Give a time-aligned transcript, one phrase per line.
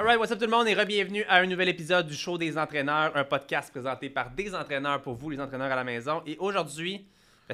[0.00, 0.66] Alright, what's up tout le monde?
[0.66, 4.54] Et re-bienvenue à un nouvel épisode du Show des entraîneurs, un podcast présenté par des
[4.54, 6.22] entraîneurs pour vous, les entraîneurs à la maison.
[6.24, 7.04] Et aujourd'hui,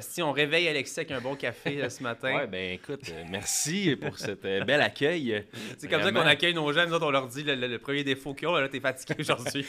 [0.01, 2.35] si on réveille Alexis avec un bon café euh, ce matin.
[2.35, 5.43] Ouais, ben écoute, euh, merci pour cet euh, bel accueil.
[5.77, 6.89] C'est comme ça qu'on accueille nos jeunes.
[6.89, 9.65] Nous autres, on leur dit le, premier défaut qu'ils ont, là, t'es fatigué aujourd'hui.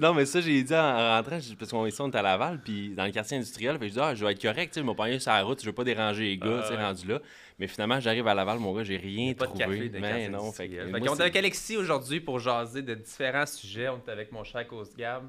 [0.00, 3.12] non, mais ça, j'ai dit en rentrant, parce qu'on est à Laval, puis dans le
[3.12, 5.32] quartier industriel, fait, je dis, ah, je vais être correct, tu sais, mon panier sur
[5.32, 7.20] la route, je veux pas déranger les gars, tu sais, rendu là.
[7.58, 9.88] Mais finalement, j'arrive à Laval, mon gars, j'ai rien pas trouvé.
[9.88, 13.88] De café, mais non, fait, on est avec Alexis aujourd'hui pour jaser de différents sujets.
[13.88, 15.24] On est avec mon cher Coast Gab.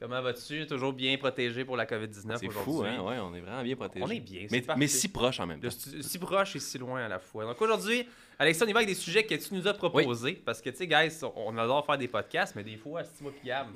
[0.00, 0.66] Comment vas-tu?
[0.66, 3.00] Toujours bien protégé pour la COVID-19 C'est fou, hein?
[3.02, 4.02] Ouais, on est vraiment bien protégé.
[4.02, 4.46] On est bien.
[4.50, 5.68] Mais, mais, si proche en même temps.
[5.68, 7.44] si proche et si loin à la fois.
[7.44, 10.40] Donc aujourd'hui, Alexis, on y va avec des sujets que tu nous as proposés.
[10.42, 13.30] Parce que, tu sais, guys, on adore faire des podcasts, mais des fois, si moi
[13.44, 13.66] Gab,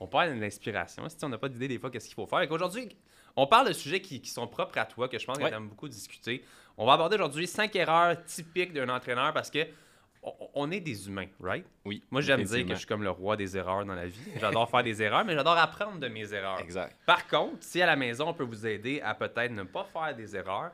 [0.00, 1.06] on parle d'inspiration.
[1.06, 2.50] Si on n'a pas d'idée des fois, qu'est-ce qu'il faut faire.
[2.50, 2.88] Aujourd'hui,
[3.36, 5.88] on parle de sujets qui, sont propres à toi, que je pense qu'on aime beaucoup
[5.88, 6.42] discuter.
[6.78, 9.66] On va aborder aujourd'hui cinq erreurs typiques d'un entraîneur parce que
[10.54, 11.64] on est des humains, right?
[11.84, 12.02] Oui.
[12.10, 14.20] Moi, j'aime dire que je suis comme le roi des erreurs dans la vie.
[14.40, 16.60] J'adore faire des erreurs, mais j'adore apprendre de mes erreurs.
[16.60, 16.96] Exact.
[17.06, 20.14] Par contre, si à la maison, on peut vous aider à peut-être ne pas faire
[20.14, 20.70] des erreurs,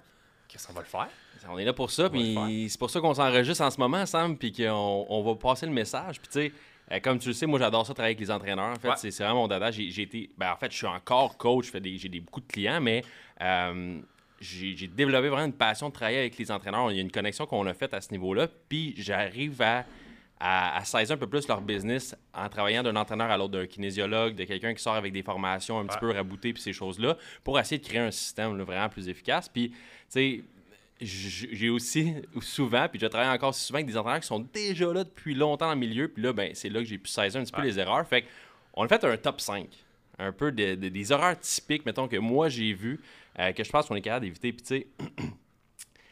[0.48, 1.08] qu'est-ce qu'on va le faire?
[1.48, 4.36] On est là pour ça, puis c'est pour ça qu'on s'enregistre en ce moment, Sam,
[4.36, 6.20] puis qu'on on va passer le message.
[6.20, 6.52] Puis tu sais,
[6.92, 8.77] euh, comme tu le sais, moi j'adore ça travailler avec les entraîneurs.
[8.77, 9.70] En fait, c'est vraiment mon dada.
[9.70, 13.05] J'ai été, ben, en fait, je suis encore coach, j'ai des, beaucoup de clients, mais
[13.41, 14.00] euh,
[14.41, 16.91] j'ai développé vraiment une passion de travailler avec les entraîneurs.
[16.91, 18.48] Il y a une connexion qu'on a faite à ce niveau-là.
[18.69, 19.84] Puis j'arrive à,
[20.41, 24.34] à, saisir un peu plus leur business en travaillant d'un entraîneur à l'autre, d'un kinésiologue,
[24.34, 27.61] de quelqu'un qui sort avec des formations un petit peu raboutées, puis ces choses-là, pour
[27.61, 29.50] essayer de créer un système vraiment plus efficace.
[29.50, 29.77] Puis, tu
[30.08, 30.44] sais,
[31.02, 35.05] j'ai aussi souvent, puis je travaille encore souvent avec des entraîneurs qui sont déjà là
[35.05, 37.44] depuis longtemps dans le milieu, puis là, ben, c'est là que j'ai pu saisir un
[37.44, 38.06] petit peu les erreurs.
[38.06, 38.24] Fait
[38.72, 39.68] on a fait un top 5,
[40.18, 43.00] un peu des erreurs typiques, mettons, que moi j'ai vues.
[43.41, 44.52] Euh, que je pense qu'on est capable d'éviter.
[44.52, 44.86] Puis tu sais,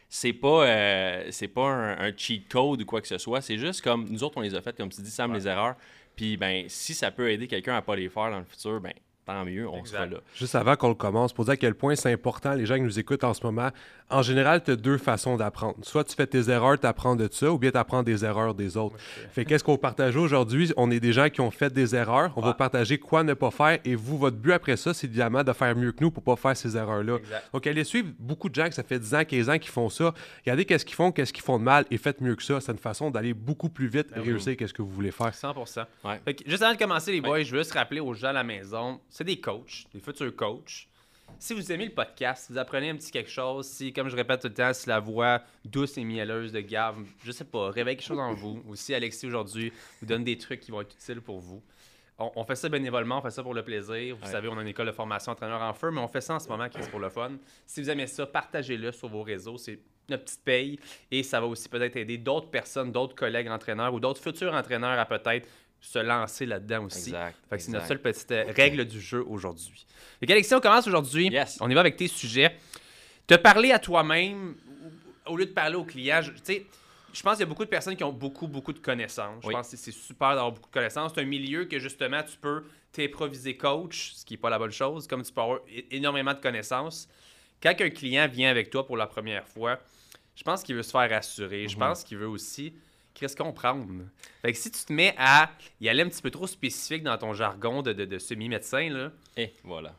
[0.09, 3.43] c'est pas, euh, c'est pas un, cheat code ou quoi que ce soit.
[3.43, 5.77] C'est juste comme nous autres, on les a faites, comme tu dis, Sam, les erreurs.
[6.17, 8.93] Puis ben, si ça peut aider quelqu'un à pas les faire dans le futur, ben
[9.27, 10.19] tant mieux, on sera là.
[10.35, 12.83] Juste avant qu'on le commence, pour dire à quel point c'est important, les gens qui
[12.83, 13.69] nous écoutent en ce moment,
[14.11, 15.77] en général, tu as deux façons d'apprendre.
[15.83, 18.55] Soit tu fais tes erreurs, tu apprends de ça, ou bien tu apprends des erreurs
[18.55, 18.97] des autres.
[19.33, 20.73] Fait qu'est-ce qu'on partage aujourd'hui?
[20.77, 22.33] On est des gens qui ont fait des erreurs.
[22.37, 23.79] On va partager quoi ne pas faire.
[23.85, 26.37] Et vous, votre but après ça, c'est évidemment de faire mieux que nous pour pas
[26.37, 27.19] faire ces erreurs-là.
[27.53, 29.91] Donc, allez suivre beaucoup de gens que ça fait 10 ans, 15 ans qui font
[29.91, 30.15] ça.
[30.45, 32.61] Regardez qu'est-ce qu'ils font, qu'est-ce qu'ils font de mal et faites mieux que ça.
[32.61, 35.31] C'est une façon d'aller beaucoup plus vite et ben réussir qu'est-ce que vous voulez faire.
[35.31, 35.85] 100%
[36.47, 39.01] Juste avant de commencer, les boys, je veux juste rappeler aux gens à la maison,
[39.09, 40.89] c'est des coachs, des futurs coachs
[41.39, 44.17] si vous aimez le podcast, si vous apprenez un petit quelque chose, si, comme je
[44.17, 47.71] répète tout le temps, si la voix douce et mielleuse de Gav, je sais pas,
[47.71, 50.81] réveille quelque chose en vous, ou si Alexis aujourd'hui vous donne des trucs qui vont
[50.81, 51.63] être utiles pour vous.
[52.21, 54.17] On, fait ça bénévolement, on fait ça pour le plaisir.
[54.21, 56.35] Vous savez, on a une école de formation entraîneur en feu, mais on fait ça
[56.35, 57.31] en ce moment qui est pour le fun.
[57.65, 59.57] Si vous aimez ça, partagez-le sur vos réseaux.
[59.57, 59.79] C'est
[60.09, 60.81] notre petite paye
[61.13, 64.99] et ça va aussi peut-être aider d'autres personnes, d'autres collègues entraîneurs ou d'autres futurs entraîneurs
[64.99, 65.49] à peut-être
[65.81, 67.11] se lancer là-dedans aussi.
[67.11, 69.87] Exact, fait que c'est notre seule petite euh, règle du jeu aujourd'hui.
[70.21, 71.31] Fait Alexis, on commence aujourd'hui.
[71.61, 72.57] On y va avec tes sujets.
[73.27, 74.57] Te parler à toi-même
[75.27, 76.21] au lieu de parler aux clients.
[76.23, 76.67] Tu sais,
[77.13, 79.45] je pense qu'il y a beaucoup de personnes qui ont beaucoup, beaucoup de connaissances.
[79.45, 81.13] Je pense que c'est super d'avoir beaucoup de connaissances.
[81.15, 84.73] C'est un milieu que justement, tu peux t'improviser coach, ce qui n'est pas la bonne
[84.73, 85.61] chose, comme tu peux avoir
[85.91, 87.09] énormément de connaissances.
[87.63, 89.79] Quand un client vient avec toi pour la première fois,
[90.35, 91.69] je pense qu'il veut se faire rassurer.
[91.69, 91.81] Je mhm.
[91.81, 92.73] pense qu'il veut aussi
[93.19, 94.05] qu'est-ce comprendre.
[94.43, 97.19] Fait que si tu te mets à y aller un petit peu trop spécifique dans
[97.19, 99.13] ton jargon de, de, semi-médecin, là.
[99.37, 99.95] Et eh, voilà.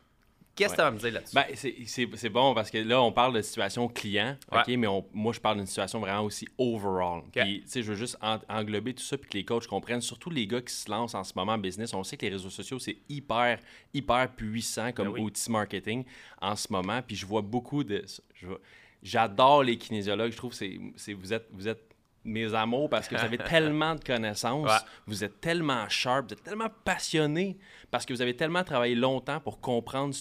[0.56, 1.36] Qu'est-ce que tu vas me dire là-dessus?
[1.36, 5.40] Ben, c'est bon parce que là, on parle de situation client, OK, mais moi, je
[5.40, 7.22] parle d'une situation vraiment aussi overall.
[7.32, 8.18] Puis, tu sais, je veux juste
[8.50, 11.24] englober tout ça puis que les coachs comprennent, surtout les gars qui se lancent en
[11.24, 11.94] ce moment en business.
[11.94, 13.60] On sait que les réseaux sociaux, c'est hyper,
[13.94, 16.04] hyper puissant comme ben outil marketing
[16.42, 17.02] en ce moment.
[17.08, 18.04] Puis, je vois beaucoup de.
[19.02, 20.34] J'adore les kinésiologues.
[20.34, 21.89] Je trouve que vous êtes, vous êtes
[22.30, 24.72] mes amours parce que vous avez tellement de connaissances,
[25.06, 27.58] vous êtes tellement sharp, vous êtes tellement passionné
[27.92, 30.16] parce que vous avez tellement travaillé longtemps pour comprendre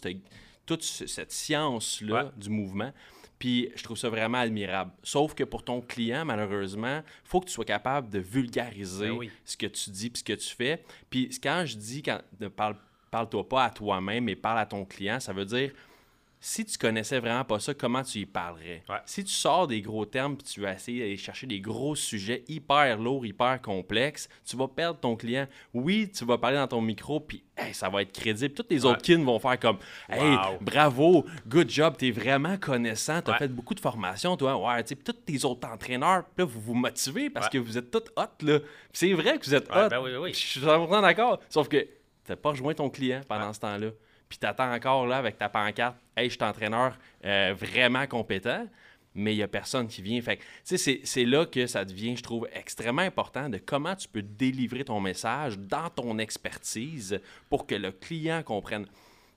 [0.67, 2.93] toute cette science-là du mouvement.
[3.39, 4.91] Puis je trouve ça vraiment admirable.
[5.03, 9.29] Sauf que pour ton client, malheureusement, il faut que tu sois capable de vulgariser ben
[9.45, 10.83] ce que tu dis et ce que tu fais.
[11.09, 12.77] Puis quand je dis, quand, ne parle,
[13.11, 15.71] parle-toi pas à toi-même, mais parle à ton client, ça veut dire
[16.41, 18.85] si tu connaissais vraiment pas ça, comment tu y parlerais?
[19.07, 22.45] Si tu sors des gros termes et tu vas essayer d'aller chercher des gros sujets
[22.47, 25.47] hyper lourds, hyper complexes, tu vas perdre ton client.
[25.75, 27.43] Oui, tu vas parler dans ton micro puis
[27.73, 28.55] ça va être crédible.
[28.55, 33.39] Toutes les autres kins vont faire comme Hey, bravo, good job, t'es vraiment connaissant, t'as
[33.39, 34.57] fait beaucoup de formation, toi.
[34.57, 37.91] Ouais, tu sais, tous tes autres entraîneurs, là, vous vous motivez parce que vous êtes
[37.91, 38.59] tous hot, là.
[38.93, 39.89] C'est vrai que vous êtes hot.
[39.91, 40.33] Ben oui, oui.
[40.33, 41.41] Je suis vraiment d'accord.
[41.49, 41.87] Sauf que
[42.25, 43.89] t'as pas rejoint ton client pendant ce temps-là
[44.29, 48.67] puis t'attends encore là avec ta pancarte Hey, je suis entraîneur euh, vraiment compétent.
[49.15, 50.21] mais il n'y a personne qui vient.
[50.21, 54.85] Fait c'est là que ça devient, je trouve, extrêmement important de comment tu peux délivrer
[54.85, 58.87] ton message dans ton expertise pour que le client comprenne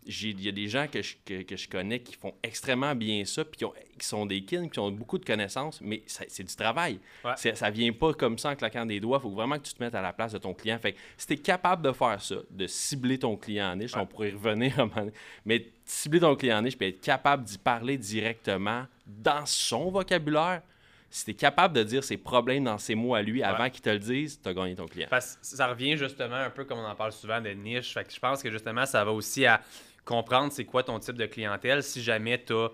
[0.06, 3.46] il y a des gens que je, que, je, connais qui font extrêmement bien ça,
[3.46, 3.66] puis
[3.98, 7.00] qui, sont des kins, qui ont beaucoup de connaissances, mais c'est du travail.
[7.36, 9.20] Ça Ça vient pas comme ça en claquant des doigts.
[9.20, 10.80] Il faut vraiment que tu te mettes à la place de ton client.
[10.80, 14.06] Fait si tu es capable de faire ça, de cibler ton client en niche, on
[14.06, 14.90] pourrait y revenir,
[15.46, 20.62] mais cibler ton client en niche, puis être capable d'y parler directement dans son vocabulaire,
[21.12, 23.82] si tu es capable de dire ses problèmes dans ses mots à lui avant qu'il
[23.82, 25.10] te le dise, tu as gagné ton client.
[25.20, 27.94] ça revient justement un peu comme on en parle souvent de niche.
[27.94, 29.62] Fait que je pense que justement, ça va aussi à
[30.06, 31.84] comprendre c'est quoi ton type de clientèle.
[31.84, 32.70] Si jamais tu as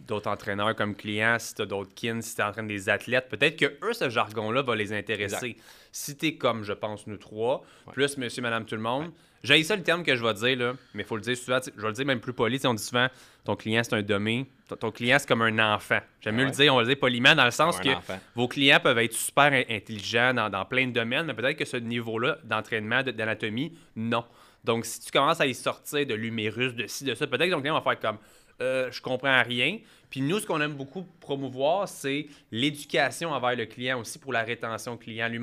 [0.00, 3.28] d'autres entraîneurs comme clients, si tu as d'autres kins, si tu en train des athlètes,
[3.28, 5.56] peut-être que eux, ce jargon-là va les intéresser.
[5.92, 9.10] Si tu es comme, je pense, nous trois, plus monsieur, madame, tout le monde,
[9.42, 11.60] j'ai ça le terme que je vais dire, là, mais il faut le dire souvent,
[11.64, 12.60] je vais le dire même plus poli.
[12.64, 13.08] On dit souvent
[13.44, 14.44] ton client, c'est un domaine.
[14.80, 16.00] Ton, client, c'est comme un enfant.
[16.20, 17.88] J'aime mieux le dire, on va le dire poliment, dans le sens que
[18.34, 21.76] vos clients peuvent être super intelligents dans, dans plein de domaines, mais peut-être que ce
[21.76, 24.24] niveau-là d'entraînement, d'anatomie, non.
[24.64, 27.54] Donc, si tu commences à y sortir de l'humérus, de ci, de ça, peut-être que
[27.54, 28.18] ton client va faire comme
[28.60, 29.78] euh, je comprends rien.
[30.10, 34.42] Puis nous, ce qu'on aime beaucoup promouvoir, c'est l'éducation envers le client aussi pour la
[34.42, 35.28] rétention client.
[35.28, 35.38] Lui,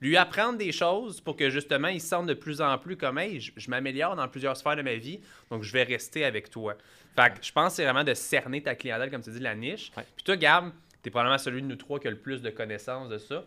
[0.00, 3.18] lui apprendre des choses pour que justement, il se sente de plus en plus comme
[3.18, 5.20] Hey, je, m'améliore dans plusieurs sphères de ma vie,
[5.50, 6.74] donc je vais rester avec toi.
[7.16, 9.54] Fait que je pense que c'est vraiment de cerner ta clientèle, comme tu dis, la
[9.54, 9.90] niche.
[9.94, 10.70] Puis toi, Gab,
[11.02, 13.44] tu es probablement celui de nous trois qui a le plus de connaissances de ça.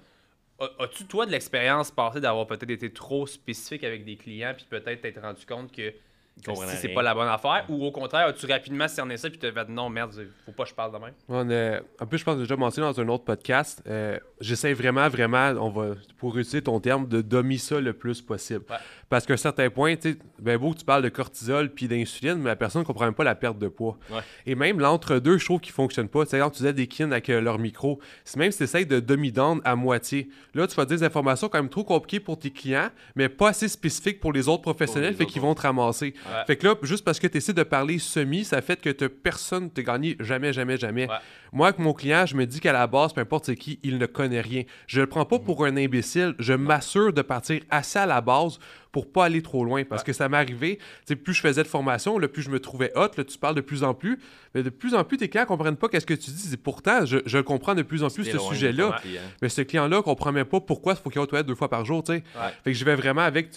[0.60, 5.02] As-tu, toi, de l'expérience passée d'avoir peut-être été trop spécifique avec des clients, puis peut-être
[5.02, 5.92] t'être rendu compte que
[6.38, 9.48] si c'est pas la bonne affaire, ou au contraire, as-tu rapidement cerné ça, puis te
[9.48, 10.14] dit non, merde,
[10.46, 11.14] faut pas que je parle de même?
[11.28, 14.74] On En plus, je pense que j'ai déjà mentionné dans un autre podcast, euh, j'essaie
[14.74, 18.64] vraiment, vraiment, on va, pour utiliser ton terme, de dominer ça le plus possible.
[19.12, 21.90] Parce qu'à un certain point, tu sais, ben beau que tu parles de cortisol puis
[21.90, 23.98] d'insuline, mais la personne ne comprend même pas la perte de poids.
[24.46, 26.24] Et même l'entre-deux, je trouve qu'il ne fonctionne pas.
[26.24, 28.00] Tu sais, quand tu disais des kines avec euh, leur micro,
[28.38, 30.30] même si tu essaies de demi-down à moitié.
[30.54, 32.88] Là, tu vas dire des informations quand même trop compliquées pour tes clients,
[33.18, 36.14] mais pas assez spécifiques pour les autres professionnels, fait qu'ils vont te ramasser.
[36.48, 39.66] Fait que là, juste parce que tu essaies de parler semi, ça fait que personne
[39.66, 41.10] ne t'a gagné jamais, jamais, jamais.
[41.52, 43.98] Moi, avec mon client, je me dis qu'à la base, peu importe c'est qui, il
[43.98, 44.64] ne connaît rien.
[44.88, 46.34] Je le prends pas pour un imbécile.
[46.40, 48.58] Je m'assure de partir assez à la base
[48.92, 49.84] pour pas aller trop loin.
[49.84, 50.80] Parce que ça m'est arrivé,
[51.24, 53.62] plus je faisais de formation, le plus je me trouvais hot, là, tu parles de
[53.62, 54.20] plus en plus,
[54.54, 56.58] mais de plus en plus, tes clients comprennent pas qu'est-ce que tu dis.
[56.58, 59.02] pourtant, je, je, comprends de plus en plus ce sujet-là.
[59.42, 62.04] Mais ce client-là comprend même pas pourquoi il faut qu'il aille deux fois par jour.
[62.06, 62.24] Fait
[62.66, 63.50] que je vais vraiment avec,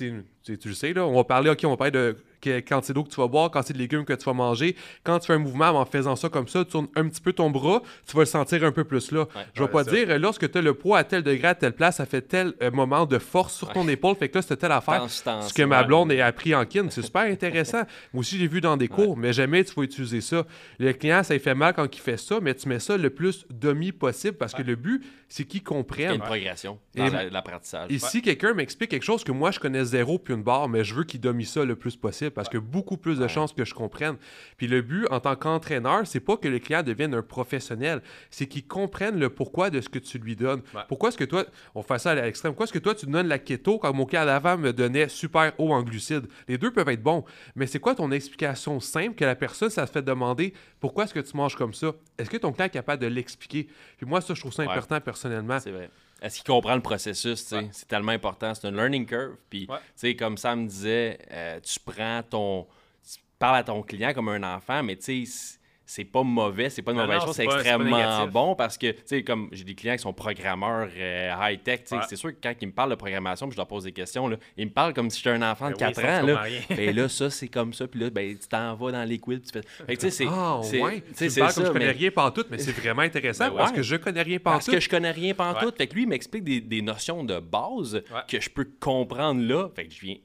[0.44, 2.16] tu, tu le sais, là, on va parler, OK, on va parler de
[2.60, 4.76] quantité d'eau que tu vas boire, quantité de légumes que tu vas manger.
[5.02, 7.32] Quand tu fais un mouvement en faisant ça comme ça, tu tournes un petit peu
[7.32, 9.26] ton bras, tu vas le sentir un peu plus là.
[9.54, 11.96] je vais pas dire, lorsque tu as le poids à tel degré, à telle place,
[11.96, 14.72] ça fait tel euh, moment de force sur ton épaule, fait que là, c'était telle
[14.72, 15.04] affaire.
[15.08, 17.82] ce que ma blonde a appris en kin, c'est super intéressant.
[18.12, 20.44] Moi aussi, j'ai vu dans des cours, mais jamais tu vas utiliser ça.
[20.78, 23.10] Le client, ça lui fait mal quand il fait ça, mais tu mets ça le
[23.10, 26.04] plus demi possible parce que le but, c'est qu'il comprenne.
[26.04, 27.90] Il y a une progression dans l'apprentissage.
[27.90, 30.94] Et si quelqu'un m'explique quelque chose que moi, je connais zéro puis barre, mais je
[30.94, 33.74] veux qu'il domine ça le plus possible parce que beaucoup plus de chances que je
[33.74, 34.16] comprenne.
[34.56, 38.46] Puis le but, en tant qu'entraîneur, c'est pas que le client devienne un professionnel, c'est
[38.46, 40.62] qu'il comprenne le pourquoi de ce que tu lui donnes.
[40.88, 41.44] Pourquoi est-ce que toi,
[41.74, 44.06] on fait ça à l'extrême, pourquoi est-ce que toi, tu donnes la keto quand mon
[44.06, 46.26] cas d'avant me donnait super haut en glucides?
[46.48, 49.86] Les deux peuvent être bons, mais c'est quoi ton explication simple que la personne, ça
[49.86, 51.92] se fait demander pourquoi est-ce que tu manges comme ça?
[52.18, 53.68] Est-ce que ton client est capable de l'expliquer?
[53.96, 55.58] Puis moi, ça, je trouve ça important personnellement.
[55.60, 55.90] C'est vrai.
[56.22, 57.54] Est-ce qu'il comprend le processus?
[57.72, 58.54] C'est tellement important.
[58.54, 59.36] C'est un learning curve.
[59.50, 59.68] Puis,
[60.16, 62.66] comme Sam disait, euh, tu prends ton.
[63.02, 66.82] Tu parles à ton client comme un enfant, mais tu sais c'est pas mauvais, c'est
[66.82, 69.94] pas une mauvaise chose, c'est extrêmement bon parce que, tu sais, comme j'ai des clients
[69.94, 73.56] qui sont programmeurs euh, high-tech, c'est sûr que quand ils me parlent de programmation, je
[73.56, 76.00] leur pose des questions, là, ils me parlent comme si j'étais un enfant de 4
[76.00, 76.26] ben ans.
[76.26, 76.44] Là.
[76.70, 79.52] Ben là, ça, c'est comme ça, puis là, ben, tu t'en vas dans liquid, tu
[79.52, 79.96] fais.
[79.96, 80.26] tu sais, c'est.
[80.28, 81.02] Ah, ouais.
[81.16, 84.22] Tu comme je connais rien tout, mais c'est vraiment intéressant ben parce que je connais
[84.22, 84.44] rien tout.
[84.44, 85.72] Parce que je connais rien tout.
[85.76, 89.68] Fait que lui, il m'explique des, des, notions de base que je peux comprendre là.
[89.74, 90.16] Fait que je viens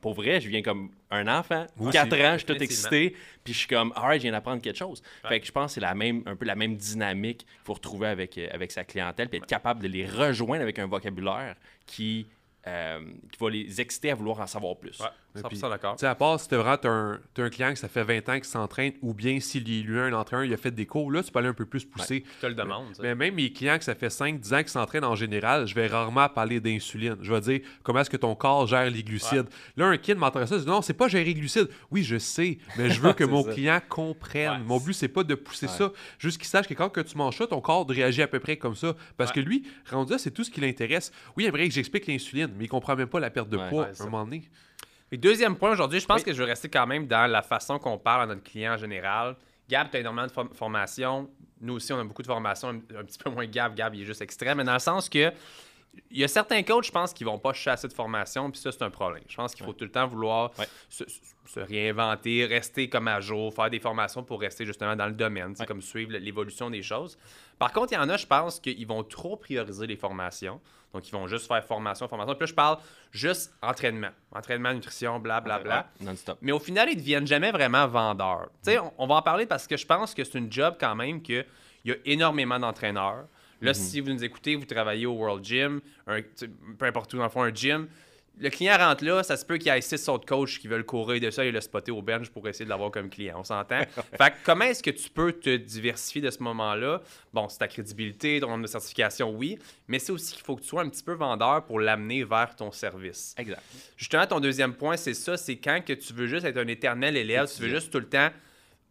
[0.00, 3.58] pour vrai, je viens comme un enfant, 4 ans, je suis tout excité, puis je
[3.60, 5.02] suis comme, alright, je viens d'apprendre quelque chose.
[5.26, 7.74] Fait que je pense que c'est la même, un peu la même dynamique qu'il faut
[7.74, 11.56] retrouver avec, euh, avec sa clientèle, puis être capable de les rejoindre avec un vocabulaire
[11.86, 12.26] qui
[12.66, 13.00] euh,
[13.32, 15.00] qui va les exciter à vouloir en savoir plus.
[15.00, 15.96] Ouais, 100% d'accord.
[16.02, 18.92] À part si tu vraiment un, un, client que ça fait 20 ans qu'il s'entraîne,
[19.02, 21.48] ou bien s'il lui un entraîneur, il a fait des cours, là, tu peux aller
[21.48, 22.22] un peu plus pousser.
[22.22, 22.88] tu te le demandes.
[23.00, 25.86] Mais même mes clients que ça fait 5-10 ans qu'ils s'entraînent en général, je vais
[25.86, 27.16] rarement parler d'insuline.
[27.22, 29.48] Je vais dire comment est-ce que ton corps gère les glucides?
[29.76, 31.68] Là, un kid m'entend ça, je dis non, c'est pas gérer les glucides.
[31.90, 34.62] Oui, je sais, mais je veux que mon client comprenne.
[34.64, 37.38] Mon but, c'est pas de pousser ça, juste qu'il sache que quand que tu manges
[37.38, 38.94] ça, ton corps réagit à peu près comme ça.
[39.16, 41.10] Parce que lui, rendu c'est tout ce qui l'intéresse.
[41.36, 43.86] Oui, il aimerait que j'explique l'insuline mais il comprend même pas la perte de poids
[43.86, 44.42] à un moment donné.
[45.12, 47.78] Et deuxième point aujourd'hui, je pense que je vais rester quand même dans la façon
[47.78, 49.36] qu'on parle à notre client en général.
[49.68, 51.28] Gab, tu as énormément de formation.
[51.60, 53.74] Nous aussi, on a beaucoup de formation, un, petit peu moins Gab.
[53.74, 54.56] Gab, il est juste extrême.
[54.56, 55.30] Mais dans le sens que
[56.10, 58.72] il y a certains coachs, je pense, qui vont pas chasser de formation, puis ça,
[58.72, 59.22] c'est un problème.
[59.28, 60.52] Je pense qu'il faut tout le temps vouloir
[60.88, 61.04] se,
[61.56, 65.66] réinventer, rester comme à jour, faire des formations pour rester justement dans le domaine, c'est
[65.66, 67.18] comme suivre l'évolution des choses.
[67.58, 70.60] Par contre, il y en a, je pense, qu'ils vont trop prioriser les formations.
[70.92, 72.34] Donc, ils vont juste faire formation, formation.
[72.34, 72.78] Puis là, je parle
[73.12, 74.10] juste entraînement.
[74.32, 75.88] Entraînement, nutrition, blablabla.
[76.00, 76.36] Bla, bla.
[76.42, 78.48] Mais au final, ils ne deviennent jamais vraiment vendeurs.
[78.62, 80.94] Tu sais, on, va en parler parce que je pense que c'est une job quand
[80.94, 81.46] même qu'il
[81.84, 83.24] y a énormément d'entraîneurs.
[83.62, 83.74] Là, mhm.
[83.74, 87.42] si vous nous écoutez, vous travaillez au World Gym, peu importe où, dans le fond,
[87.42, 87.88] un gym,
[88.38, 90.84] le client rentre là, ça se peut qu'il y ait six autres coachs qui veulent
[90.84, 93.36] courir de ça et le spotter au bench pour essayer de l'avoir comme client.
[93.38, 93.82] On s'entend?
[94.18, 97.02] fait comment est-ce que tu peux te diversifier de ce moment-là?
[97.32, 100.62] Bon, c'est ta crédibilité, ton nombre de certification, oui, mais c'est aussi qu'il faut que
[100.62, 103.34] tu sois un petit peu vendeur pour l'amener vers ton service.
[103.38, 103.62] Exact.
[103.96, 107.16] Justement, ton deuxième point, c'est ça, c'est quand que tu veux juste être un éternel
[107.16, 108.30] élève, tu veux juste tout le temps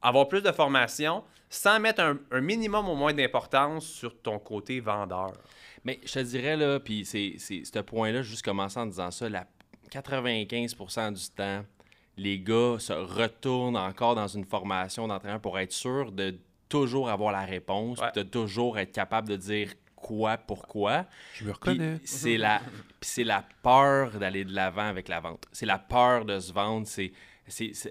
[0.01, 5.33] avoir plus de formation sans mettre un, minimum au moins d'importance sur ton côté vendeur.
[5.83, 9.45] Mais je te dirais, là, puis c'est ce point-là, juste commencer en disant ça, la
[9.91, 11.65] 95% du temps,
[12.15, 16.39] les gars se retournent encore dans une formation d'entraîneur pour être sûr de
[16.69, 21.05] toujours avoir la réponse, de toujours être capable de dire quoi, pourquoi.
[21.33, 21.99] Je me reconnais.
[22.05, 22.61] C'est la,
[23.17, 25.45] la peur d'aller de l'avant avec la vente.
[25.51, 26.87] C'est la peur de se vendre.
[26.87, 27.11] C'est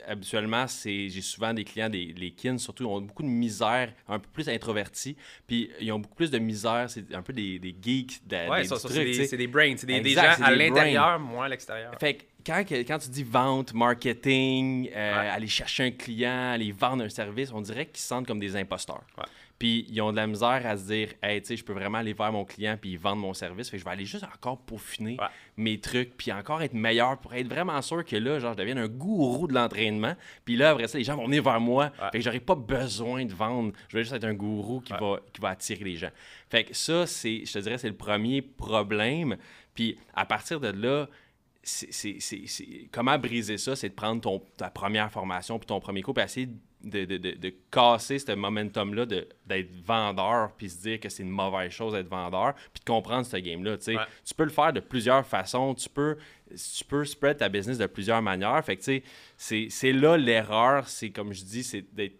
[0.07, 4.29] habituellement, j'ai souvent des clients, des, les kins surtout, ont beaucoup de misère, un peu
[4.33, 8.26] plus introvertis, puis ils ont beaucoup plus de misère, c'est un peu des, des geeks.
[8.26, 11.93] De, ouais, c'est des, brains, c'est des, gens à l'intérieur, moi à l'extérieur.
[11.99, 17.05] Fait que quand, quand, tu dis vente, marketing, euh, aller chercher un client, aller vendre
[17.05, 19.02] un service, on dirait qu'ils se sentent comme des imposteurs.
[19.61, 21.99] Puis ils ont de la misère à se dire, hey, tu sais, je peux vraiment
[21.99, 23.69] aller vers mon client puis vendre mon service.
[23.69, 25.19] Fait que je vais aller juste encore peaufiner
[25.59, 28.79] mes trucs puis encore être meilleur pour être vraiment sûr que là, genre, je devienne
[28.79, 30.14] un gourou de l'entraînement.
[30.47, 31.93] Puis là, après ça, les gens vont venir vers moi.
[32.11, 33.73] Fait que j'aurai pas besoin de vendre.
[33.88, 36.11] Je vais juste être un gourou qui, va, qui va attirer les gens.
[36.49, 39.37] Fait que ça, c'est, je te dirais, c'est le premier problème.
[39.75, 41.07] Puis à partir de là,
[41.62, 42.19] c'est,
[42.90, 46.25] comment briser ça, c'est de prendre ton, ta première formation puis ton premier cours puis
[46.25, 46.49] essayer
[46.83, 51.71] de, de, de, casser ce momentum-là d'être vendeur, puis se dire que c'est une mauvaise
[51.71, 53.76] chose d'être vendeur, puis de comprendre ce game-là.
[53.76, 56.17] Tu peux le faire de plusieurs façons, tu peux,
[56.49, 58.64] tu peux spread ta business de plusieurs manières.
[58.64, 59.02] Fait que
[59.37, 62.17] c'est là l'erreur, c'est comme je dis, c'est d'être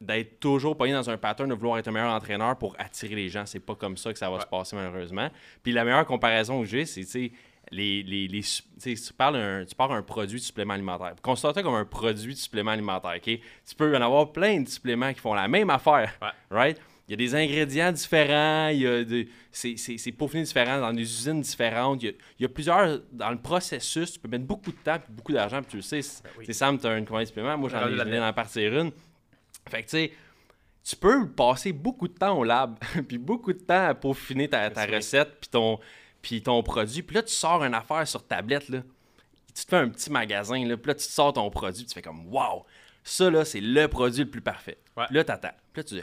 [0.00, 3.28] d'être toujours pogné dans un pattern de vouloir être un meilleur entraîneur pour attirer les
[3.30, 3.46] gens.
[3.46, 5.30] C'est pas comme ça que ça va se passer malheureusement.
[5.62, 7.32] Puis la meilleure comparaison que j'ai, c'est
[7.74, 11.14] les, les, les tu, parles un, tu parles un produit de supplément alimentaire.
[11.20, 13.14] Considère-toi comme un produit de supplément alimentaire.
[13.16, 13.22] ok?
[13.22, 16.18] Tu peux en avoir plein de suppléments qui font la même affaire.
[16.50, 16.80] Right?
[17.06, 19.04] Il y a des ingrédients différents, il y a
[19.50, 22.02] c'est peaufiné différent dans des usines différentes.
[22.02, 23.00] Il y, a, plusieurs.
[23.12, 25.60] Dans le processus, tu peux mettre beaucoup de temps et beaucoup d'argent.
[25.60, 27.58] Puis tu le sais, ben c'est Sam, tu as une de suppléments.
[27.58, 28.90] Moi, j'en ai, ai en partir une.
[29.68, 30.12] Fait que tu sais,
[30.82, 32.78] tu peux passer beaucoup de temps au lab,
[33.08, 35.78] puis beaucoup de temps à peaufiner ta, ta recette, puis ton,
[36.24, 37.02] puis ton produit.
[37.02, 38.80] Puis là, tu sors une affaire sur tablette, là.
[39.54, 40.76] Tu te fais un petit magasin, là.
[40.78, 42.64] Puis là, tu sors ton produit, tu fais comme, waouh,
[43.04, 44.78] ça, là, c'est le produit le plus parfait.
[44.96, 45.52] Puis là, t'attends.
[45.72, 46.02] Puis là, tu dis,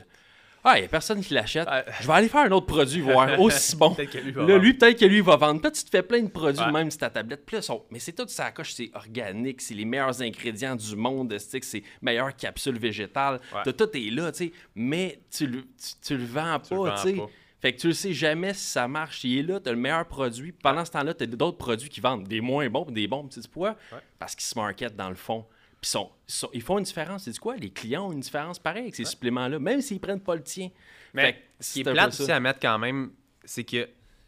[0.63, 1.67] ah, il n'y a personne qui l'achète.
[2.01, 3.95] Je vais aller faire un autre produit, voir aussi bon.
[3.97, 5.59] là, lui, peut-être que lui, il va vendre.
[5.59, 7.43] Puis là, tu te fais plein de produits, même sur ta tablette.
[7.43, 11.35] Puis là, mais c'est tout ça coche, c'est organique, c'est les meilleurs ingrédients du monde,
[11.39, 13.39] c'est meilleures capsules végétales.
[13.63, 14.51] Tout est là, tu sais.
[14.75, 15.63] Mais tu le,
[16.03, 17.21] tu, le vends pas, tu sais.
[17.61, 19.23] Fait que tu le sais jamais si ça marche.
[19.23, 20.51] Il est là, tu as le meilleur produit.
[20.51, 23.47] Pendant ce temps-là, tu as d'autres produits qui vendent des moins bons, des bons, petits
[23.47, 23.77] poids,
[24.17, 25.45] parce qu'ils se marketent dans le fond.
[25.79, 26.11] Puis sont,
[26.53, 27.23] ils font une différence.
[27.23, 27.55] C'est quoi?
[27.55, 30.69] Les clients ont une différence pareille avec ces suppléments-là, même s'ils prennent pas le tien.
[31.13, 33.11] Mais ce qui est plate aussi à mettre quand même,
[33.43, 33.87] c'est que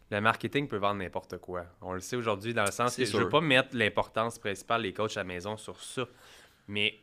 [0.09, 1.65] le marketing peut vendre n'importe quoi.
[1.81, 4.93] On le sait aujourd'hui dans le sens que je veux pas mettre l'importance principale des
[4.93, 6.07] coachs à la maison sur ça.
[6.67, 6.99] Mais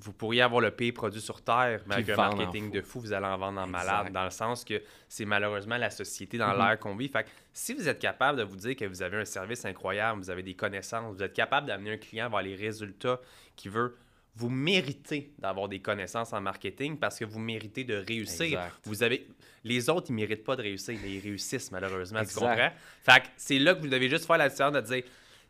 [0.00, 3.12] vous pourriez avoir le pire produit sur Terre, mais avec un marketing de fou, vous
[3.12, 6.68] allez en vendre en malade, dans le sens que c'est malheureusement la société dans mm-hmm.
[6.68, 7.08] l'air qu'on vit.
[7.08, 10.20] Fait que si vous êtes capable de vous dire que vous avez un service incroyable,
[10.20, 13.20] vous avez des connaissances, vous êtes capable d'amener un client vers les résultats
[13.56, 13.96] qu'il veut,
[14.38, 18.60] vous méritez d'avoir des connaissances en marketing parce que vous méritez de réussir.
[18.84, 19.26] Vous avez
[19.64, 22.70] les autres ils méritent pas de réussir, mais ils réussissent malheureusement, tu comprends?
[23.02, 25.02] Fait que c'est là que vous devez juste faire la différence de dire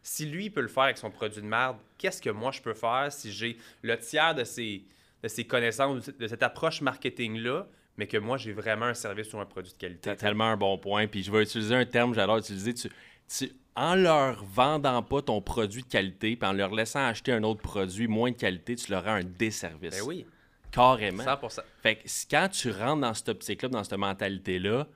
[0.03, 2.75] si lui peut le faire avec son produit de merde, qu'est-ce que moi je peux
[2.75, 4.85] faire si j'ai le tiers de ses,
[5.23, 9.41] de ses connaissances, de cette approche marketing-là, mais que moi j'ai vraiment un service ou
[9.41, 10.11] un produit de qualité?
[10.11, 11.07] C'est tellement un bon point.
[11.07, 12.75] Puis je vais utiliser un terme que j'adore utiliser.
[12.75, 12.91] Tu,
[13.77, 17.61] en leur vendant pas ton produit de qualité, puis en leur laissant acheter un autre
[17.61, 20.01] produit moins de qualité, tu leur rends un déservice.
[20.01, 20.27] Ben oui.
[20.73, 21.23] Carrément.
[21.23, 21.61] 100%.
[21.83, 24.87] Fait que quand tu rentres dans cette optique-là, dans cette mentalité-là,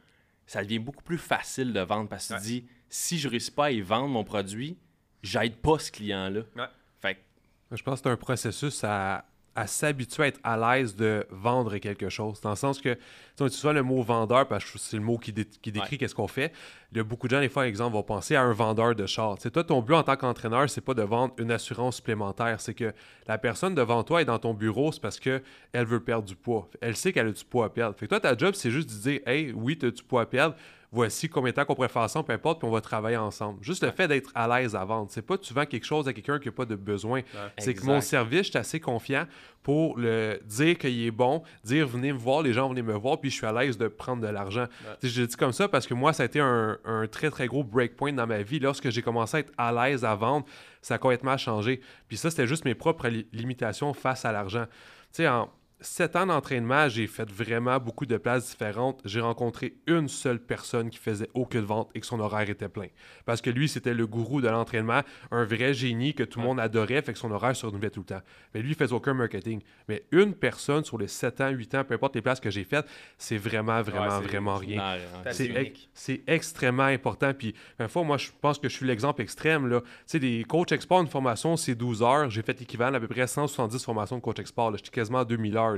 [0.46, 3.66] ça devient beaucoup plus facile de vendre parce que tu dis si je réussis pas
[3.66, 4.76] à y vendre mon produit,
[5.22, 6.70] j'aide pas ce client-là.
[7.00, 7.18] Fait
[7.70, 9.24] Je pense que c'est un processus à,
[9.54, 12.40] à s'habituer à être à l'aise de vendre quelque chose.
[12.40, 12.96] Dans le sens que,
[13.36, 16.52] tu vois le mot vendeur, parce que c'est le mot qui, décrit qu'est-ce qu'on fait.
[16.92, 19.06] Il y a beaucoup de gens, des fois, exemple, vont penser à un vendeur de
[19.06, 19.36] char.
[19.40, 22.60] C'est toi, ton but en tant qu'entraîneur, c'est pas de vendre une assurance supplémentaire.
[22.60, 22.92] C'est que
[23.26, 25.42] la personne devant toi est dans ton bureau, c'est parce qu'elle
[25.74, 26.70] veut perdre du poids.
[26.80, 27.96] Elle sait qu'elle a du poids à perdre.
[27.98, 30.22] Fait que toi, ta job, c'est juste de dire, hey, oui, tu as du poids
[30.22, 30.56] à perdre
[30.92, 33.62] voici combien de temps qu'on pourrait faire ça, peu importe, puis on va travailler ensemble.
[33.64, 35.08] Juste le fait d'être à l'aise à vendre.
[35.10, 37.22] C'est pas tu vends quelque chose à quelqu'un qui n'a pas de besoin.
[37.58, 39.26] C'est que mon service, je suis assez confiant
[39.62, 43.20] pour le dire qu'il est bon, dire venez me voir, les gens venez me voir,
[43.20, 44.66] puis je suis à l'aise de prendre de l'argent.
[45.02, 46.78] Je dis comme ça parce que moi, ça a été un,
[47.10, 48.58] très très gros breakpoint dans ma vie.
[48.58, 50.46] Lorsque j'ai commencé à être à l'aise à vendre,
[50.82, 51.80] ça a complètement changé.
[52.08, 54.66] Puis ça, c'était juste mes propres limitations face à l'argent.
[55.12, 55.50] Tu sais, en,
[55.82, 59.00] sept ans d'entraînement, j'ai fait vraiment beaucoup de places différentes.
[59.04, 62.86] J'ai rencontré une seule personne qui faisait aucune vente et que son horaire était plein.
[63.24, 66.60] Parce que lui, c'était le gourou de l'entraînement, un vrai génie que tout le monde
[66.60, 68.22] adorait, fait que son horaire se renouvelait tout le temps.
[68.54, 69.60] Mais lui, il faisait aucun marketing.
[69.88, 72.64] Mais une personne sur les 7 ans, 8 ans, peu importe les places que j'ai
[72.64, 72.86] faites,
[73.18, 74.98] c'est vraiment, vraiment, vraiment rien.
[75.94, 77.32] C'est extrêmement important.
[77.34, 79.68] Puis, une fois, moi, je pense que je suis l'exemple extrême.
[79.68, 82.30] Tu sais, des coach export, une formation, c'est 12 heures.
[82.30, 84.76] J'ai fait l'équivalent à peu près 170 formations de coach export.
[84.76, 85.71] J'étais quasiment à 2000 heures.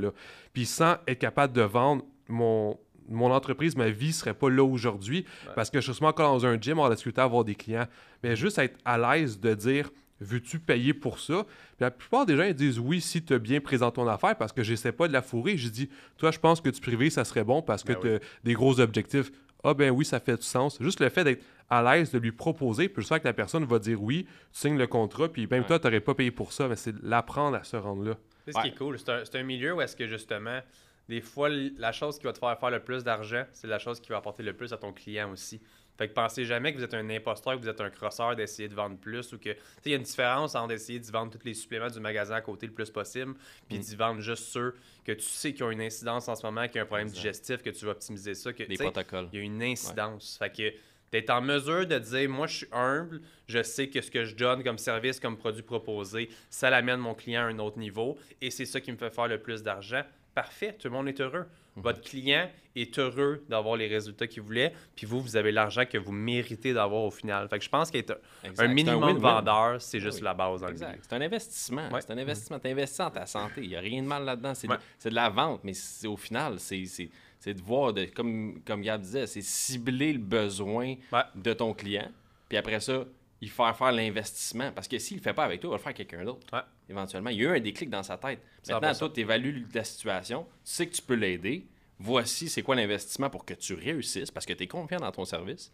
[0.52, 5.24] Puis sans être capable de vendre, mon, mon entreprise, ma vie serait pas là aujourd'hui
[5.54, 7.86] parce que je suis encore dans un gym, on a discuté à avoir des clients.
[8.22, 11.44] Mais juste être à l'aise de dire veux-tu payer pour ça?
[11.44, 14.36] Puis la plupart des gens ils disent oui si tu as bien présenté ton affaire
[14.36, 15.56] parce que j'essaie pas de la fourrer.
[15.56, 18.08] Je dis toi, je pense que tu privé, ça serait bon parce que ben tu
[18.08, 19.30] as des gros objectifs.
[19.64, 20.76] Ah ben oui, ça fait du sens.
[20.80, 23.64] Juste le fait d'être à l'aise de lui proposer, puis je sais que la personne
[23.64, 26.52] va dire oui, tu signes le contrat, puis même toi, tu n'aurais pas payé pour
[26.52, 28.16] ça, mais c'est l'apprendre à se rendre là.
[28.44, 28.98] C'est ce qui est cool.
[28.98, 30.60] C'est un, milieu où est-ce que justement,
[31.08, 34.00] des fois, la chose qui va te faire faire le plus d'argent, c'est la chose
[34.00, 35.60] qui va apporter le plus à ton client aussi.
[35.96, 38.68] Fait que pensez jamais que vous êtes un imposteur, que vous êtes un crosseur d'essayer
[38.68, 39.50] de vendre plus ou que.
[39.50, 42.00] Tu sais, il y a une différence entre essayer de vendre tous les suppléments du
[42.00, 43.34] magasin à côté le plus possible,
[43.68, 43.82] puis mm.
[43.82, 44.74] d'y vendre juste ceux
[45.04, 47.62] que tu sais qui ont une incidence en ce moment, qui ont un problème digestif,
[47.62, 48.52] que tu vas optimiser ça.
[48.52, 49.28] Que, des protocoles.
[49.32, 50.36] Il y a une incidence.
[50.36, 50.74] Fait que
[51.14, 54.35] d'être en mesure de dire moi je suis humble, je sais que ce que je
[54.35, 58.50] donne comme service, comme produit proposé, ça l'amène mon client à un autre niveau et
[58.50, 60.03] c'est ça qui me fait faire le plus d'argent.
[60.35, 61.46] Parfait, tout le monde est heureux.
[61.77, 61.83] Mhm.
[61.85, 65.98] Votre client est heureux d'avoir les résultats qu'il voulait, puis vous, vous avez l'argent que
[65.98, 67.48] vous méritez d'avoir au final.
[67.48, 68.20] Fait que je pense qu'être
[68.59, 70.62] un, minimum vendeur, c'est juste la base.
[70.62, 70.98] Dans exact.
[71.09, 71.88] C'est un investissement.
[72.00, 72.59] C'est un investissement.
[72.59, 73.62] Tu investis en ta santé.
[73.62, 74.55] Il n'y a rien de mal là-dedans.
[74.57, 75.74] C'est de, la vente, mais
[76.09, 77.09] au final, c'est
[77.44, 80.94] c'est de voir, de, comme, comme Gab disait, c'est cibler le besoin
[81.35, 82.11] de ton client.
[82.48, 83.04] Puis après ça,
[83.42, 84.72] il faire faire l'investissement.
[84.72, 86.24] Parce que s'il ne le fait pas avec toi, il va le faire avec quelqu'un
[86.24, 86.46] d'autre.
[86.88, 87.28] Éventuellement.
[87.28, 88.40] Il y a eu un déclic dans sa tête.
[88.66, 90.46] Maintenant, toi, tu évalues la situation.
[90.64, 91.66] Tu sais que tu peux l'aider.
[91.98, 95.26] Voici c'est quoi l'investissement pour que tu réussisses parce que tu es confiant dans ton
[95.26, 95.70] service.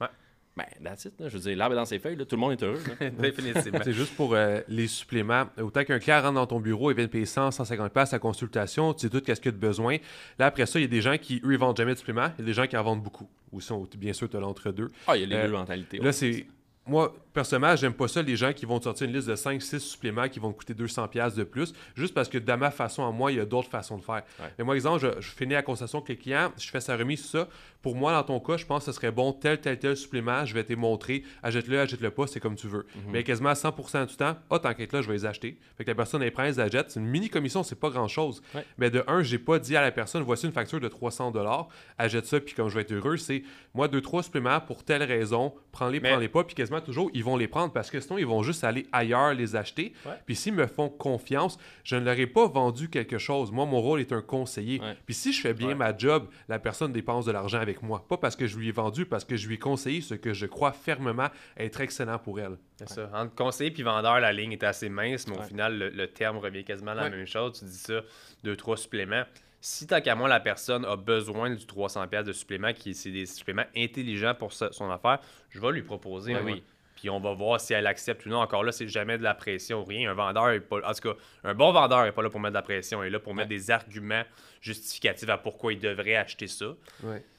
[0.56, 1.14] Ben, that's it.
[1.18, 2.82] Je veux dire, l'arbre dans ses feuilles, tout le monde est heureux.
[3.18, 3.78] Définitivement.
[3.82, 5.44] c'est juste pour euh, les suppléments.
[5.58, 8.18] Autant qu'un client rentre dans ton bureau, il vient de payer 100, 150 places à
[8.18, 9.98] consultation, tu sais tout qu'est-ce qu'il a de besoin.
[10.38, 12.30] Là, après ça, il y a des gens qui, eux, ils vendent jamais de suppléments.
[12.38, 13.28] Il y a des gens qui en vendent beaucoup.
[13.52, 14.88] Ou sont, bien sûr, tu as l'entre-deux.
[15.06, 15.98] Ah, il y a les euh, deux mentalités.
[15.98, 16.46] Là, c'est
[16.90, 20.28] moi, personnellement, j'aime pas ça, les gens qui vont sortir une liste de 5-6 suppléments
[20.28, 23.38] qui vont coûter 200$ de plus, juste parce que de ma façon à moi, il
[23.38, 24.22] y a d'autres façons de faire.
[24.58, 27.24] Mais moi, exemple, je, je, finis la consultation avec les clients, je fais sa remise,
[27.24, 27.48] ça.
[27.82, 30.44] Pour moi, dans ton cas, je pense que ce serait bon, tel, tel, tel supplément,
[30.44, 32.86] je vais te montrer, achète-le, achète-le pas, c'est comme tu veux.
[32.94, 33.12] Mhm.
[33.12, 35.58] Mais quasiment 100% du temps, ah, t'inquiète là, je vais les acheter.
[35.78, 38.42] Fait que la personne, elle prend, elle les C'est une mini commission, c'est pas grand-chose.
[38.76, 42.26] Mais de un, j'ai pas dit à la personne, voici une facture de 300$, achète
[42.26, 45.54] ça, puis comme je vais être heureux, c'est moi, deux, trois suppléments pour telle raison,
[45.72, 48.42] prends-les, prends-les pas, puis quasiment toujours, ils vont les prendre parce que sinon, ils vont
[48.42, 49.92] juste aller ailleurs les acheter.
[50.26, 53.52] Puis s'ils me font confiance, je ne leur ai pas vendu quelque chose.
[53.52, 54.80] Moi, mon rôle est un conseiller.
[55.06, 58.04] Puis si je fais bien ma job, la personne dépense de l'argent avec moi.
[58.08, 60.32] Pas parce que je lui ai vendu, parce que je lui ai conseillé ce que
[60.32, 62.56] je crois fermement être excellent pour elle.
[62.76, 63.10] C'est ça.
[63.14, 66.64] Entre conseiller puis vendeur, la ligne est assez mince, mais au final, le, terme revient
[66.64, 67.58] quasiment à la même chose.
[67.58, 68.00] Tu dis ça,
[68.42, 69.24] deux, trois suppléments
[69.60, 73.26] si tant qu'à moi, la personne a besoin du 300$ de supplément, qui c'est des
[73.26, 75.18] suppléments intelligents pour son affaire,
[75.50, 76.34] je vais lui proposer.
[76.44, 76.62] oui
[77.00, 78.40] puis on va voir si elle accepte ou non.
[78.40, 80.10] Encore là, c'est jamais de la pression ou rien.
[80.10, 80.76] Un vendeur est pas.
[80.84, 83.02] En tout cas, un bon vendeur n'est pas là pour mettre de la pression.
[83.02, 84.22] Il est là pour mettre des arguments
[84.60, 86.66] justificatifs à pourquoi il devrait acheter ça.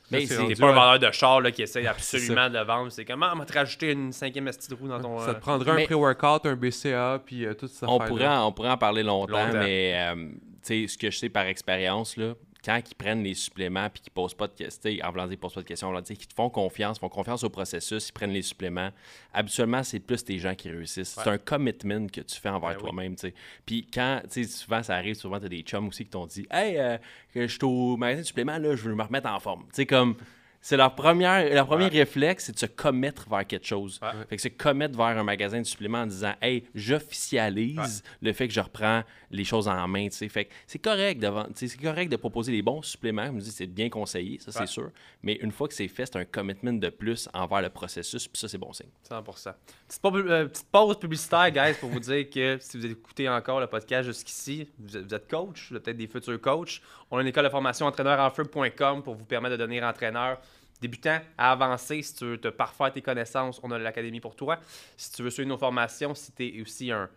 [0.09, 2.91] Mais c'est pas un vendeur de char là, qui essaie absolument de le vendre.
[2.91, 5.19] C'est comment on va te rajouter une cinquième astuce de roue dans ton.
[5.19, 7.85] Ça te prendrait un pré-workout, un BCA, puis euh, tout ça.
[7.87, 10.31] On pourrait, on pourrait en parler longtemps, mais euh,
[10.63, 14.33] ce que je sais par expérience, là, quand ils prennent les suppléments puis qu'ils posent
[14.33, 16.33] pas de questions, en voulant dire, posent pas de questions, on leur dit qu'ils te
[16.33, 18.91] font confiance, font confiance au processus, ils prennent les suppléments.
[19.33, 21.17] Habituellement, c'est plus tes gens qui réussissent.
[21.21, 23.33] C'est un commitment que tu fais envers ben toi-même, tu sais.
[23.65, 26.27] Puis quand, tu sais, souvent, ça arrive, souvent, tu as des chums aussi qui t'ont
[26.27, 26.97] dit Hey, euh,
[27.35, 29.63] je suis au magasin de suppléments, là, je veux me remettre en forme.
[29.63, 30.15] Tu sais, comme
[30.61, 33.99] c'est leur première, leur premier réflexe, c'est de se commettre vers quelque chose.
[34.29, 38.47] Fait que se commettre vers un magasin de suppléments en disant Hey, j'officialise le fait
[38.47, 40.07] que je reprends les choses en main.
[40.11, 43.25] Fait que c'est correct, de, c'est correct de proposer les bons suppléments.
[43.27, 44.91] Je me dis, c'est bien conseillé, ça c'est sûr.
[45.23, 48.39] Mais une fois que c'est fait, c'est un commitment de plus envers le processus, puis
[48.39, 48.89] ça, c'est bon signe.
[49.03, 53.59] 100 petite, euh, petite pause publicitaire, guys, pour vous dire que si vous écoutez encore
[53.59, 56.81] le podcast jusqu'ici, vous, êtes coach, vous êtes peut-être des futurs coachs.
[57.09, 60.39] On a une école de formation entraîneur-en-feu.com pour vous permettre de devenir entraîneur
[60.81, 62.01] débutant à avancer.
[62.01, 64.57] Si tu veux te parfaire tes connaissances, on a l'académie pour toi.
[64.97, 67.09] Si tu veux suivre nos formations, si tu es aussi un,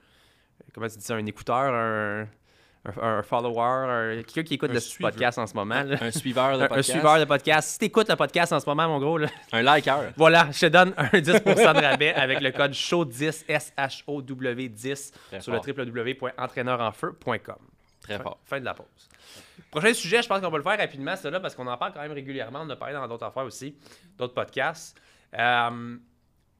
[0.72, 2.28] comment tu dis ça, un écouteur, un,
[3.00, 5.74] un, follower, quelqu'un qui écoute le podcast en ce moment.
[6.00, 6.90] Un suiveur de podcast.
[6.90, 7.70] Un, suiveur de podcast.
[7.70, 9.18] Si tu écoutes le podcast en ce moment, mon gros.
[9.18, 10.12] Là, un liker.
[10.16, 15.58] Voilà, je te donne un 10% de rabais avec le code SHOW10, S-H-O-W-10 sur le
[15.58, 17.56] www.entraîneurenfeu.com.
[18.02, 18.38] Très fort.
[18.44, 19.08] Fin de la pause.
[19.74, 21.92] Prochain sujet, je pense qu'on va le faire rapidement, c'est là parce qu'on en parle
[21.92, 22.60] quand même régulièrement.
[22.60, 23.76] On en a parlé dans d'autres affaires aussi,
[24.16, 24.96] d'autres podcasts.
[25.36, 25.96] Euh,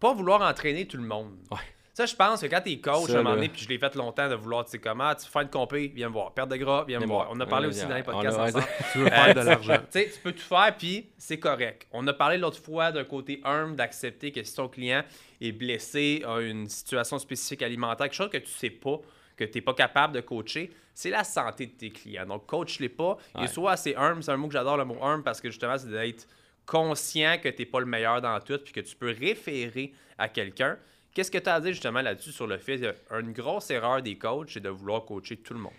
[0.01, 1.37] pas vouloir entraîner tout le monde.
[1.53, 1.59] Ouais.
[1.93, 3.95] Ça, je pense que quand t'es coach, à un moment donné, puis je l'ai fait
[3.95, 6.35] longtemps de vouloir, tu sais comment, tu fais une compé, viens me voir.
[6.35, 7.29] Perte de gras, viens me voir.
[7.31, 8.65] On a parlé aussi dans les podcasts ensemble.
[8.93, 9.79] tu veux faire de l'argent.
[9.93, 11.87] Tu peux tout faire, puis c'est correct.
[11.93, 15.05] On a parlé l'autre fois d'un côté humble, d'accepter que si ton client
[15.41, 18.99] est blessé, a une situation spécifique alimentaire, quelque chose que tu sais pas,
[19.37, 22.27] que tu n'es pas capable de coacher, c'est la santé de tes clients.
[22.27, 23.19] Donc, coach-les pas.
[23.43, 25.77] Et soit assez humble, c'est un mot que j'adore, le mot humble, parce que justement,
[25.77, 26.27] c'est d'être
[26.67, 30.29] conscient que tu n'es pas le meilleur dans tout, puis que tu peux référer à
[30.29, 30.79] quelqu'un.
[31.13, 34.17] Qu'est-ce que tu as à dire justement là-dessus sur le fait qu'une grosse erreur des
[34.19, 35.73] coachs, c'est de vouloir coacher tout le monde?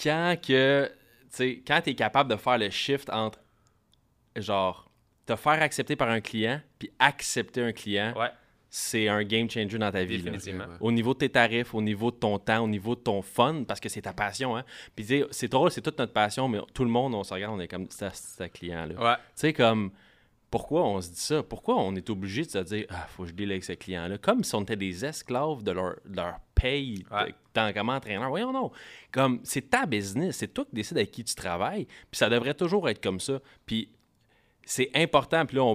[0.00, 0.90] Quand que
[1.66, 3.40] quand tu es capable de faire le shift entre
[4.36, 4.88] genre
[5.26, 8.14] te faire accepter par un client puis accepter un client,
[8.68, 10.22] c'est un game changer dans ta vie.
[10.80, 13.64] Au niveau de tes tarifs, au niveau de ton temps, au niveau de ton fun,
[13.66, 14.56] parce que c'est ta passion.
[14.56, 14.64] Hein?
[14.94, 17.60] Puis c'est drôle, c'est toute notre passion, mais tout le monde, on se regarde, on
[17.60, 19.18] est comme c'est client-là.
[19.18, 19.90] Tu sais, comme
[20.50, 21.42] pourquoi on se dit ça?
[21.42, 24.18] Pourquoi on est obligé de se dire Ah, faut que je deal avec ce client-là?
[24.18, 27.04] Comme si on était des esclaves de leur, leur paye
[27.52, 28.28] tant comme entraîneur.
[28.28, 28.70] Voyons, non.
[29.12, 31.86] Comme c'est ta business, c'est toi qui décides avec qui tu travailles.
[32.10, 33.40] Puis ça devrait toujours être comme ça.
[33.66, 33.90] Puis
[34.66, 35.46] c'est important.
[35.46, 35.74] Puis là,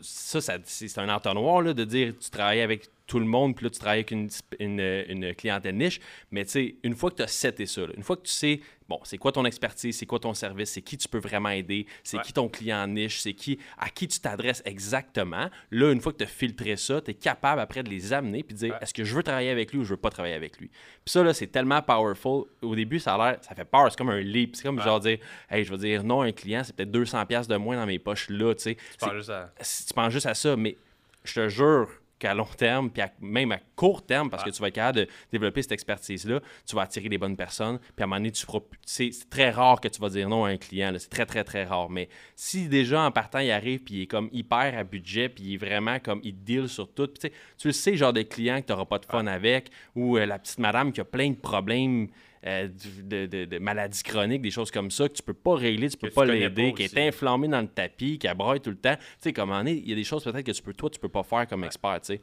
[0.00, 3.70] ça, c'est un entonnoir là, de dire tu travailles avec tout le monde, puis là,
[3.70, 6.00] tu travailles avec une, une, clientèle niche.
[6.30, 8.60] Mais tu sais, une fois que tu as seté ça, une fois que tu sais,
[8.88, 11.86] bon, c'est quoi ton expertise, c'est quoi ton service, c'est qui tu peux vraiment aider,
[12.02, 15.50] c'est qui ton client niche, c'est qui à qui tu t'adresses exactement.
[15.70, 18.42] Là, une fois que tu as filtré ça, tu es capable après de les amener
[18.42, 20.34] puis de dire est-ce que je veux travailler avec lui ou je veux pas travailler
[20.34, 20.68] avec lui?
[20.68, 22.44] Puis ça, là, c'est tellement powerful.
[22.62, 24.56] Au début, ça a l'air, ça fait peur, c'est comme un leap.
[24.56, 25.18] C'est comme genre dire
[25.50, 27.98] hey, je veux dire non à un client, c'est peut-être 200$ de moins dans mes
[27.98, 28.76] poches là, tu sais.
[28.76, 29.52] Tu penses juste à...
[29.58, 30.76] Tu penses juste à ça, mais
[31.24, 34.68] je te jure qu'à long terme, puis même à court terme, parce que tu vas
[34.68, 38.06] être capable de développer cette expertise-là, tu vas attirer les bonnes personnes, puis à un
[38.06, 38.46] moment donné, tu.
[38.86, 41.64] C'est très rare que tu vas dire non à un client, c'est très, très, très
[41.64, 41.90] rare.
[41.90, 45.44] Mais si déjà en partant, il arrive, puis il est comme hyper à budget, puis
[45.44, 47.30] il est vraiment comme il deal sur tout, tu
[47.64, 50.38] le sais, genre de client que tu n'auras pas de fun avec, ou euh, la
[50.38, 52.08] petite madame qui a plein de problèmes
[52.46, 52.68] euh,
[53.02, 56.26] de, maladies chroniques, des choses comme ça que tu peux pas régler, tu peux pas
[56.26, 58.96] l'aider, qui est inflammé dans le tapis, qui broye tout le temps.
[58.96, 60.90] Tu sais, comme on est, il y a des choses peut-être que tu peux, toi,
[60.90, 62.20] tu peux pas faire comme expert, tu sais.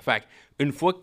[0.00, 0.22] Fait
[0.58, 1.00] une fois que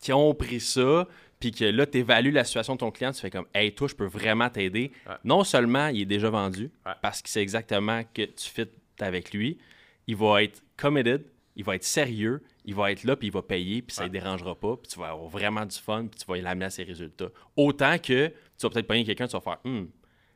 [0.00, 1.08] tu as compris ça,
[1.40, 3.88] puis que là, tu évalues la situation de ton client, tu fais comme, hey, toi,
[3.88, 4.92] je peux vraiment t'aider.
[5.24, 6.70] Non seulement il est déjà vendu,
[7.02, 8.68] parce qu'il sait exactement que tu fits
[9.00, 9.58] avec lui,
[10.06, 11.24] il va être committed,
[11.56, 14.08] il va être sérieux, il va être là, puis il va payer, puis ça ne
[14.08, 16.82] dérangera pas, puis tu vas avoir vraiment du fun, puis tu vas l'amener à ses
[16.82, 17.28] résultats.
[17.56, 19.88] Autant que tu vas peut-être payer quelqu'un, tu vas faire, hum,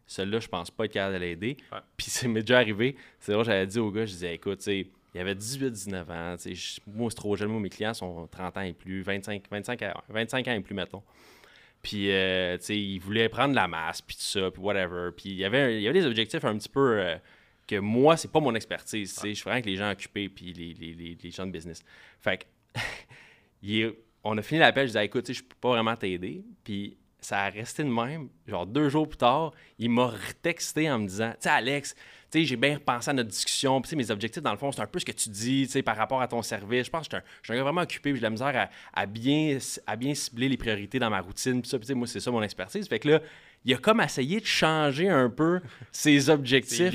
[0.07, 1.57] celui-là, je pense pas être capable de l'aider.
[1.97, 2.97] Puis c'est m'est déjà arrivé.
[3.21, 6.37] C'est vrai, j'avais dit au gars, je disais, écoute, tu sais, il avait 18-19 ans,
[6.87, 10.49] moi, c'est trop jeune, moi, mes clients sont 30 ans et plus, 25, 25, 25
[10.49, 11.03] ans et plus, mettons.
[11.83, 15.11] Puis, euh, tu sais, il voulait prendre la masse, puis tout ça, puis whatever.
[15.15, 16.99] Puis il y avait, il y avait des objectifs un petit peu.
[16.99, 17.17] Euh,
[17.67, 19.19] que moi, c'est pas mon expertise.
[19.23, 21.83] Je suis vraiment avec les gens occupés puis les, les, les, gens de business.
[22.21, 22.47] Fait
[23.63, 26.45] que, on a fini l'appel, je disais, écoute, je peux pas vraiment t'aider.
[26.63, 28.29] Puis ça a resté de même.
[28.47, 31.95] Genre deux jours plus tard, il m'a retexté en me disant, tu sais, Alex,
[32.31, 33.81] tu sais, j'ai bien repensé à notre discussion.
[33.81, 36.21] Puis mes objectifs, dans le fond, c'est un peu ce que tu dis, par rapport
[36.21, 36.87] à ton service.
[36.87, 40.15] Je pense que je suis vraiment occupé, j'ai de la misère à, bien, à bien
[40.15, 41.63] cibler les priorités dans ma routine.
[41.63, 42.87] Puis ça, puis moi, c'est ça mon expertise.
[42.89, 43.21] Fait que là,
[43.65, 46.93] il a comme essayé de changer un peu ses objectifs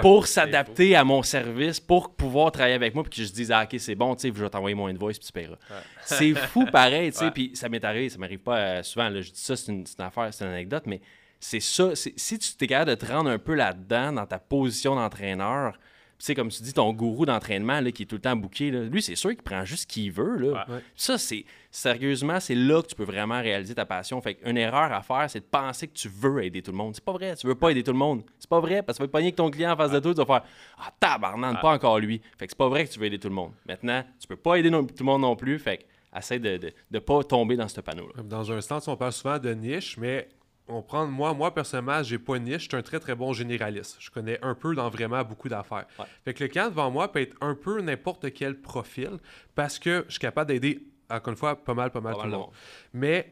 [0.00, 3.64] pour s'adapter à mon service, pour pouvoir travailler avec moi, puis que je dise, ah,
[3.64, 5.58] ok, c'est bon, tu sais, je vais t'envoyer mon invoice, puis tu paieras.
[6.04, 9.20] C'est fou pareil, tu sais, puis ça m'est arrivé, ça m'arrive pas euh, souvent, là,
[9.20, 11.00] je dis ça, c'est une, affaire, c'est une anecdote, mais
[11.38, 14.94] c'est ça, si tu t'es capable de te rendre un peu là-dedans, dans ta position
[14.94, 15.78] d'entraîneur,
[16.24, 19.14] sais, comme tu dis, ton gourou d'entraînement qui est tout le temps bouqué, lui, c'est
[19.14, 20.36] sûr qu'il prend juste ce qu'il veut.
[20.36, 20.66] Là.
[20.94, 24.20] Ça, c'est sérieusement, c'est là que tu peux vraiment réaliser ta passion.
[24.20, 26.94] Fait une erreur à faire, c'est de penser que tu veux aider tout le monde.
[26.94, 28.22] C'est pas vrai, tu veux pas aider tout le monde.
[28.38, 30.12] C'est pas vrai, parce que tu vas pogner que ton client en face de toi,
[30.12, 30.42] tu vas faire
[30.78, 32.20] Ah, tabarnak, pas encore lui.
[32.38, 33.52] Fait que c'est pas vrai que tu veux aider tout le monde.
[33.66, 35.58] Maintenant, tu peux pas aider tout le monde non plus.
[35.58, 35.82] Fait que
[36.18, 38.22] essaie de ne pas tomber dans ce panneau-là.
[38.22, 40.28] Dans un sens, on parle souvent de niche, mais
[40.70, 43.32] on prend moi, moi personnellement, j'ai pas une niche, je suis un très très bon
[43.32, 43.96] généraliste.
[43.98, 45.86] Je connais un peu dans vraiment beaucoup d'affaires.
[46.24, 49.18] Fait que le client devant moi peut être un peu n'importe quel profil
[49.54, 52.30] parce que je suis capable d'aider, encore une fois, pas mal, pas mal tout le
[52.30, 52.50] monde.
[52.92, 53.30] Mais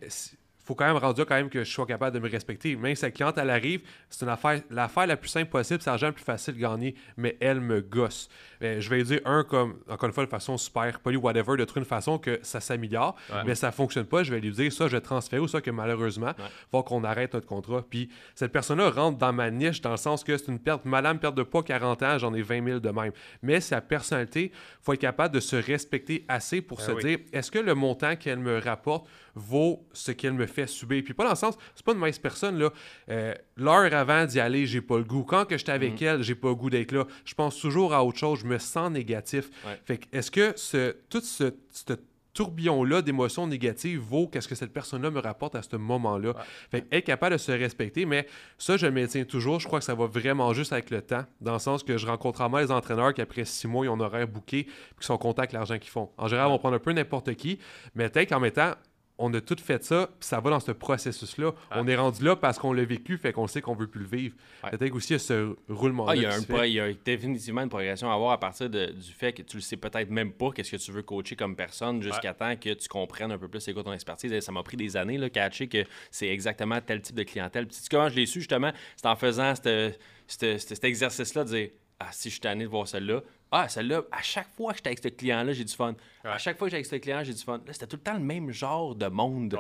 [0.68, 2.76] faut quand même rendre quand même que je sois capable de me respecter.
[2.76, 5.88] Même si la cliente, elle arrive, c'est une affaire, l'affaire la plus simple possible, c'est
[5.88, 8.28] l'argent le plus facile de gagner, mais elle me gosse.
[8.60, 11.80] Je vais dire un comme, encore une fois, de façon super polie, whatever, de trouver
[11.80, 14.96] une façon que ça s'améliore, mais ça fonctionne pas, je vais lui dire ça, je
[14.96, 17.82] vais transférer ou ça que malheureusement, il faut qu'on arrête notre contrat.
[17.88, 21.18] Puis cette personne-là rentre dans ma niche dans le sens que c'est une perte, madame
[21.18, 23.12] perte de poids, 40 ans, j'en ai 20 000 de même.
[23.40, 24.52] Mais sa personnalité,
[24.82, 28.16] faut être capable de se respecter assez pour ben se dire, est-ce que le montant
[28.16, 31.02] qu'elle me rapporte vaut ce qu'elle me fait subir.
[31.02, 32.70] Puis pas dans le sens, c'est pas une mauvaise personne, là.
[33.08, 35.24] Euh, l'heure avant d'y aller, j'ai pas le goût.
[35.24, 36.06] Quand que j'étais avec mhm.
[36.06, 37.06] elle, j'ai pas le goût d'être là.
[37.24, 39.50] Je pense toujours à autre chose, je me sens négatif.
[39.84, 41.52] Fait que, est-ce que ce, tout ce,
[42.34, 46.34] tourbillon-là d'émotions négatives vaut qu'est-ce que cette personne-là me rapporte à ce moment-là?
[46.70, 49.58] Fait être capable de se respecter, mais ça, je le maintiens toujours.
[49.58, 52.06] Je crois que ça va vraiment juste avec le temps, dans le sens que je
[52.06, 55.06] rencontre vraiment les entraîneurs qui, après six mois, ils ont un horaire bouqué, puis qui
[55.06, 56.10] sont contents avec l'argent qu'ils font.
[56.16, 57.58] En général, on va prendre un peu n'importe qui,
[57.96, 58.74] mais peut-être qu'en mettant
[59.18, 61.52] on a tout fait ça, puis ça va dans ce processus-là.
[61.72, 64.06] On est rendu là parce qu'on l'a vécu, fait qu'on sait qu'on veut plus le
[64.06, 64.36] vivre.
[64.70, 66.12] Peut-être aussi il y a ce roulement-là.
[66.50, 69.56] Ah, il, y a définitivement une progression à avoir à partir du fait que tu
[69.56, 72.74] le sais peut-être même pas qu'est-ce que tu veux coacher comme personne jusqu'à temps que
[72.74, 74.38] tu comprennes un peu plus c'est quoi ton expertise.
[74.40, 77.66] ça m'a pris des années, là, catcher que c'est exactement tel type de clientèle.
[77.66, 82.28] Puis, comment je l'ai su, justement, c'est en faisant cet exercice-là de dire Ah, si
[82.28, 85.08] je suis tanné de voir celle-là, ah, celle-là, à chaque fois que j'étais avec ce
[85.08, 85.94] client-là, j'ai du fun.
[86.32, 87.60] À chaque fois que j'étais avec ce client, j'ai du fun.
[87.66, 89.56] Là, c'était tout le temps le même genre de monde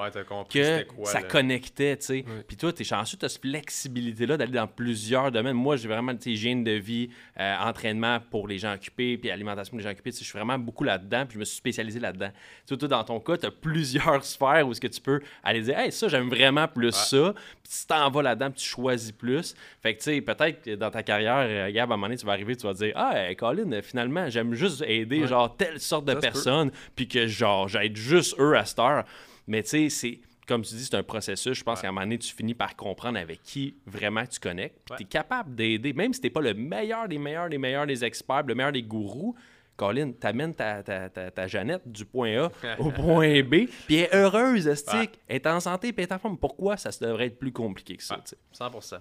[0.50, 2.24] que ça connectait, tu sais.
[2.46, 5.56] Puis toi, t'es chanceux, t'as cette flexibilité-là d'aller dans plusieurs domaines.
[5.56, 9.70] Moi, j'ai vraiment, tu hygiène de vie, euh, entraînement pour les gens occupés, puis alimentation
[9.70, 10.10] pour les gens occupés.
[10.10, 12.30] Je suis vraiment beaucoup là-dedans, puis je me suis spécialisé là-dedans.
[12.66, 15.92] Toi, dans ton cas, t'as plusieurs sphères où est-ce que tu peux aller dire, hey,
[15.92, 17.34] ça, j'aime vraiment plus ça.
[17.62, 19.54] Puis tu t'en vas là-dedans, puis tu choisis plus.
[19.82, 22.16] Fait que, tu sais, peut-être que dans ta carrière, euh, Gab, à un moment donné,
[22.18, 26.04] tu vas arriver, tu vas dire, ah, Colin, finalement, j'aime juste aider genre telle sorte
[26.06, 26.14] de
[26.58, 29.04] personnes, puis que genre j'aide juste eux à cette heure.
[29.46, 31.58] Mais tu sais, c'est comme tu dis, c'est un processus.
[31.58, 34.78] Je pense qu'à un moment donné, tu finis par comprendre avec qui vraiment tu connectes.
[34.96, 38.04] Tu es capable d'aider, même si tu pas le meilleur des meilleurs des meilleurs des
[38.04, 39.36] experts, le meilleur des gourous.
[39.76, 44.14] Colin, t'amènes ta, ta, ta, Jeannette du point A au point B, puis elle est
[44.14, 46.36] heureuse, elle est en santé, puis elle est en forme.
[46.36, 48.20] Pourquoi ça devrait être plus compliqué que ça?
[48.52, 48.98] 100%.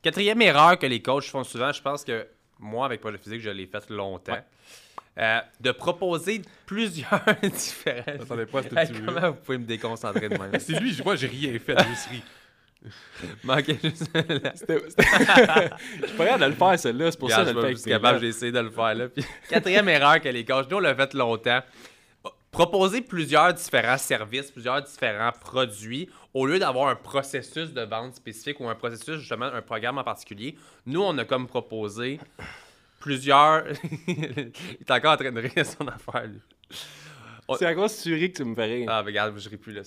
[0.00, 2.26] Quatrième erreur que les coachs font souvent, je pense que
[2.58, 4.38] moi, avec projet physique, je l'ai fait longtemps.
[5.16, 8.20] Euh, de proposer plusieurs différents.
[8.20, 10.50] Attendez pas, c'était Comment vous pouvez me déconcentrer de même?
[10.58, 12.22] c'est lui, je vois, j'ai rien fait, j'ai juste ri.
[13.44, 14.10] Manquait juste.
[14.12, 17.10] Je suis pas capable de le faire, celle-là.
[17.12, 17.90] C'est pour ça que je le fais.
[17.90, 18.94] capable, j'ai essayé de le faire.
[18.94, 19.06] Là.
[19.48, 21.60] Quatrième erreur que les coachs, nous, on l'a fait longtemps.
[22.50, 28.60] Proposer plusieurs différents services, plusieurs différents produits, au lieu d'avoir un processus de vente spécifique
[28.60, 30.56] ou un processus, justement, un programme en particulier.
[30.86, 32.20] Nous, on a comme proposé
[33.04, 33.64] plusieurs.
[34.08, 36.40] il est encore en train de rire son affaire, lui.
[37.58, 38.86] C'est à cause tu ris que tu me fais rire.
[38.90, 39.82] Ah, mais regarde, je ris plus là.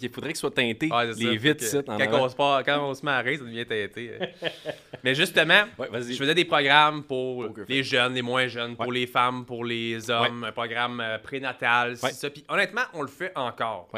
[0.00, 0.88] il faudrait que ce soit teinté.
[1.18, 1.82] les vitres, ça.
[1.82, 4.12] Quand, on se quand on se met à rire, ça devient teinté.
[5.02, 9.44] mais justement, je faisais des programmes pour les jeunes, les moins jeunes, pour les femmes,
[9.44, 12.30] pour les hommes, un programme euh, prénatal, c'est ça.
[12.30, 13.88] Puis honnêtement, on le fait encore.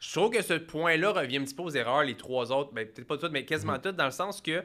[0.00, 2.84] Je trouve que ce point-là revient un petit peu aux erreurs, les trois autres, ben,
[2.86, 3.82] peut-être pas toutes, mais quasiment mm-hmm.
[3.82, 4.62] toutes, dans le sens que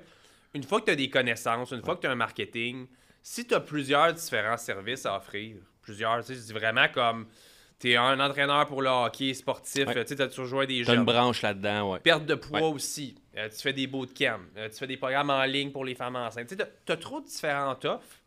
[0.54, 2.88] une fois que tu as des connaissances, une fois que tu as un marketing,
[3.22, 7.28] si tu as plusieurs différents services à offrir, plusieurs, tu sais, je dis vraiment comme
[7.80, 10.94] tu es un entraîneur pour le hockey sportif, tu as toujours joué des jeux.
[10.94, 12.00] Tu une branche là-dedans, ouais.
[12.00, 13.16] Perte de poids aussi.
[13.36, 14.40] Euh, tu fais des bootcamps.
[14.58, 16.56] Euh, tu fais des programmes en ligne pour les femmes enceintes.
[16.86, 18.18] Tu as, trop de différentes offres.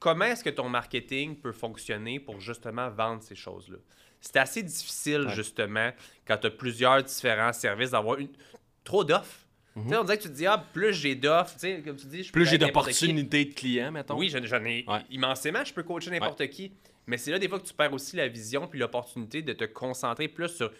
[0.00, 3.78] Comment est-ce que ton marketing peut fonctionner pour justement vendre ces choses-là?
[4.20, 5.90] C'est assez difficile, justement,
[6.26, 8.28] quand tu as plusieurs différents services, d'avoir une...
[8.82, 9.46] trop d'offres.
[9.84, 9.94] Mhm.
[10.00, 12.58] On dirait que tu te dis, ah, plus j'ai d'offres, comme tu dis, plus j'ai
[12.58, 14.16] d'opportunités de clients, mettons.
[14.16, 16.72] Oui, j'en ai immensément, je peux coacher n'importe qui.
[17.06, 19.64] Mais c'est là des fois que tu perds aussi la vision puis l'opportunité de te
[19.64, 20.70] concentrer plus sur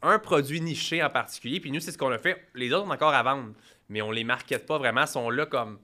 [0.00, 1.58] un produit niché en particulier.
[1.58, 2.46] Puis nous, c'est ce qu'on a fait.
[2.54, 3.52] Les autres ont encore à vendre,
[3.88, 5.78] mais on les market pas vraiment, sont là comme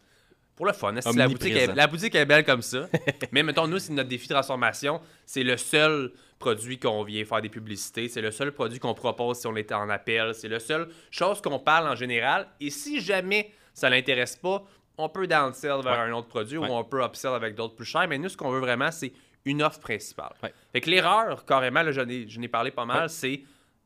[0.56, 0.92] pour le fun.
[0.92, 2.88] La boutique, est, la boutique est belle comme ça?
[3.32, 5.00] mais mettons, nous, c'est notre défi de transformation.
[5.24, 8.08] C'est le seul produit qu'on vient faire des publicités.
[8.08, 10.34] C'est le seul produit qu'on propose si on est en appel.
[10.34, 12.48] C'est la seule chose qu'on parle en général.
[12.60, 14.64] Et si jamais ça l'intéresse pas,
[14.98, 18.06] on peut downsell vers un autre produit ou on peut upsell avec d'autres plus chers.
[18.08, 19.12] Mais nous, ce qu'on veut vraiment, c'est
[19.44, 20.34] une offre principale.
[20.72, 23.42] Fait que l'erreur, carrément, là, je n'ai parlé pas mal, c'est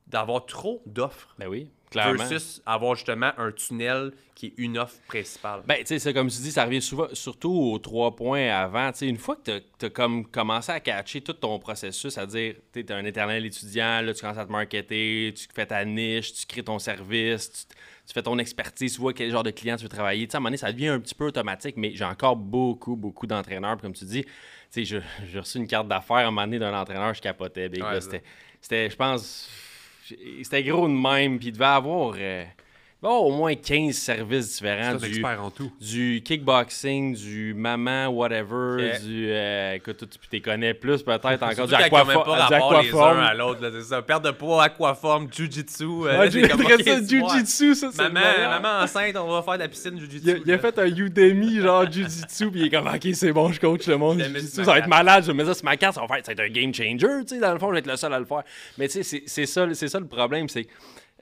[0.07, 1.35] d'avoir trop d'offres.
[1.39, 1.71] Ben oui.
[1.91, 2.15] Clairement.
[2.15, 5.63] Versus avoir justement un tunnel qui est une offre principale.
[5.67, 8.91] Ben, tu sais, comme tu dis, ça revient souvent, surtout aux trois points avant.
[8.93, 12.27] Tu sais, une fois que tu as, comme commencé à catcher tout ton processus, à
[12.27, 15.85] dire, tu es un éternel étudiant, là, tu commences à te marketer, tu fais ta
[15.85, 17.67] niche, tu crées ton service,
[18.07, 20.27] tu, fais ton expertise, tu vois quel genre de client tu veux travailler.
[20.27, 22.37] Tu sais, à un moment donné, ça devient un petit peu automatique, mais j'ai encore
[22.37, 23.79] beaucoup, beaucoup d'entraîneurs.
[23.79, 24.31] Comme tu dis, tu
[24.71, 27.71] sais, j'ai reçu une carte d'affaires à un moment donné d'un entraîneur, je capotais.
[28.61, 29.49] C'était, je pense
[30.43, 32.15] c'était gros de même, puis il devait avoir.
[32.19, 32.45] Euh,
[33.11, 34.95] au moins 15 services différents.
[34.97, 35.71] du, en tout.
[35.81, 39.27] Du kickboxing, du maman, whatever, du.
[39.29, 41.67] Euh, écoute, tu t'es connais plus peut-être encore.
[41.67, 42.49] Du aquaform.
[42.49, 43.19] Du aquaform.
[43.19, 44.03] à l'autre, c'est ça.
[44.03, 45.85] Perte de poids, aquaform, jujitsu.
[45.85, 48.21] Euh, ça, jujitsu, ça, c'est maman,
[48.61, 50.43] maman enceinte, on va faire de la piscine jujitsu.
[50.45, 53.61] Il, a, fait un Udemy, genre jujitsu, puis il est comme, ok, c'est bon, je
[53.61, 54.23] coach le monde.
[54.41, 56.45] Ça va être malade, je mets ça sur ma carte, ça va faire, ça va
[56.45, 58.19] être un game changer, tu sais, dans le fond, je vais être le seul à
[58.19, 58.43] le faire.
[58.79, 60.67] Mais tu sais, c'est ça, ça le problème, c'est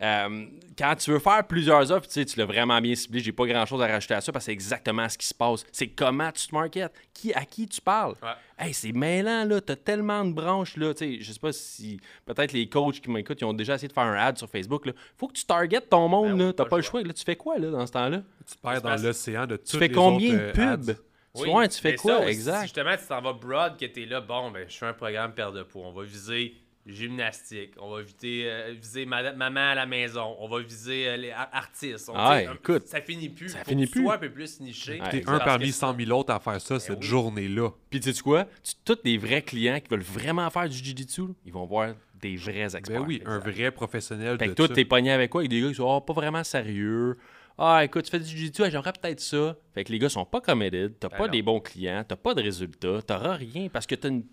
[0.02, 3.30] euh, quand tu veux faire plusieurs offres, tu sais, tu l'as vraiment bien ciblé, j'ai
[3.30, 5.64] pas grand chose à rajouter à ça parce que c'est exactement ce qui se passe.
[5.70, 8.14] C'est comment tu te marketes, qui, à qui tu parles.
[8.58, 12.00] Hey, c'est mêlant, là, t'as tellement de branches, là, tu sais, je sais pas si
[12.26, 14.86] peut-être les coachs qui m'écoutent, ils ont déjà essayé de faire un ad sur Facebook,
[14.86, 14.92] là.
[15.16, 17.02] Faut que tu targetes ton monde, ben là, t'as pas, le choix.
[17.02, 18.22] Là, tu fais quoi, là, dans ce temps-là?
[18.46, 20.96] Tu perds dans l'océan de Tu fais combien de euh, pubs?
[21.36, 22.62] Oui, tu fais quoi, exact?
[22.62, 25.54] Justement, tu t'en vas broad, que t'es là, bon, ben, je fais un programme perte
[25.54, 30.36] de poids, on va viser gymnastique, on va viser, euh, viser maman à la maison,
[30.38, 32.10] on va viser euh, les artistes.
[32.14, 33.50] ah, écoute, ça finit plus.
[33.50, 34.08] Ça finit plus.
[34.08, 35.00] un peu plus niché.
[35.10, 37.70] T'es un parmi 100 000 autres à faire ça ben cette journée-là.
[37.88, 38.46] Puis tu sais quoi?
[38.84, 42.52] tous les vrais clients qui veulent vraiment faire du jiu-jitsu, ils vont voir des vrais
[42.52, 43.00] ben experts.
[43.00, 45.40] Ben oui, un vrai professionnel fait que toi, t'es pogné avec quoi?
[45.40, 47.16] Avec des gars qui sont oh, pas vraiment sérieux.
[47.56, 49.56] Ah, écoute, tu fais du jiu-jitsu, j'aimerais peut-être ça.
[49.74, 52.34] Fait que les gars sont pas committed, t'as ben pas des bons clients, t'as pas
[52.34, 54.24] de résultats, t'auras rien parce que t'as une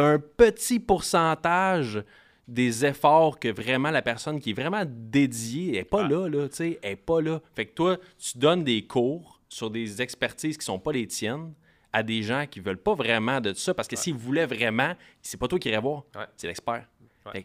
[0.00, 2.02] un petit pourcentage
[2.46, 6.56] des efforts que vraiment la personne qui est vraiment dédiée n'est pas là, là, tu
[6.56, 7.40] sais, est pas là.
[7.54, 11.52] Fait que toi, tu donnes des cours sur des expertises qui sont pas les tiennes
[11.92, 15.38] à des gens qui veulent pas vraiment de ça, parce que s'ils voulaient vraiment, c'est
[15.38, 16.04] pas toi qui irais voir,
[16.36, 16.86] c'est l'expert.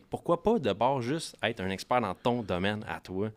[0.10, 3.30] pourquoi pas d'abord juste être un expert dans ton domaine à toi?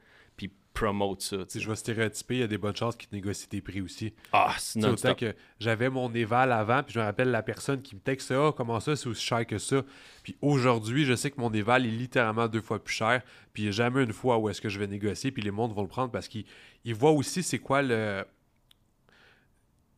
[0.76, 1.36] Promote ça.
[1.54, 4.12] Je vais stéréotyper, il y a des bonnes chances qu'ils te négocient tes prix aussi.
[4.32, 7.94] Ah, c'est autant que j'avais mon éval avant, puis je me rappelle la personne qui
[7.94, 9.82] me texte Ah, comment ça, c'est aussi cher que ça?
[10.22, 13.66] Puis aujourd'hui, je sais que mon éval est littéralement deux fois plus cher, puis il
[13.66, 15.82] n'y a jamais une fois où est-ce que je vais négocier, puis les mondes vont
[15.82, 16.44] le prendre parce qu'ils
[16.94, 18.24] voient aussi c'est quoi le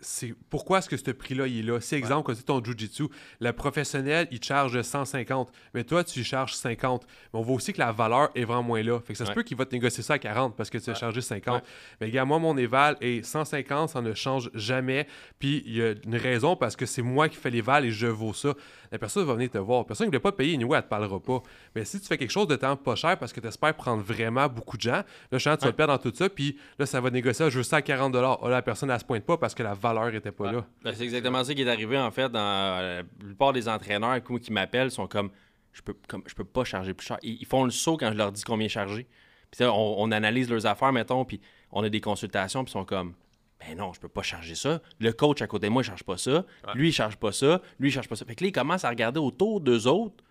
[0.00, 1.80] c'est pourquoi est-ce que ce prix-là il est là?
[1.80, 3.04] Si exemple, quand c'est ton jujitsu,
[3.40, 7.06] le professionnel il charge 150, mais toi tu charges 50.
[7.32, 9.00] Mais on voit aussi que la valeur est vraiment moins là.
[9.00, 10.90] Fait que ça se peut qu'il va te négocier ça à 40 parce que tu
[10.90, 11.62] as chargé 50.
[12.00, 15.06] Mais gars, moi mon éval est 150, ça ne change jamais.
[15.38, 18.06] Puis il y a une raison parce que c'est moi qui fais l'éval et je
[18.06, 18.54] vaux ça.
[18.90, 19.80] La personne va venir te voir.
[19.80, 21.42] La personne qui ne veut pas payer, anyway, elle te parlera pas.
[21.74, 24.02] Mais si tu fais quelque chose de temps pas cher parce que tu espères prendre
[24.02, 26.28] vraiment beaucoup de gens, là, je tu vas te perdre dans tout ça.
[26.28, 29.04] Puis là, ça va négocier, je veux ça à 40 oh, la personne, elle se
[29.04, 30.66] pointe pas parce que la valeur était pas là.
[30.82, 34.20] Ben, c'est exactement ça qui est arrivé, en fait, dans euh, la plupart des entraîneurs
[34.40, 35.30] qui m'appellent sont comme
[35.72, 37.18] je peux, comme, je peux pas charger plus cher.
[37.22, 39.06] Ils, font le saut quand je leur dis combien charger.
[39.50, 41.40] Puis on, analyse leurs affaires, mettons, puis
[41.72, 43.14] on a des consultations, puis ils sont comme
[43.60, 44.80] ben non, je peux pas charger ça.
[45.00, 46.44] Le coach à côté de moi, il charge pas ça.
[46.74, 47.60] Lui, il charge pas ça.
[47.80, 48.24] Lui, il charge pas ça.
[48.24, 50.22] Fait que là, ils commencent à regarder autour d'eux autres.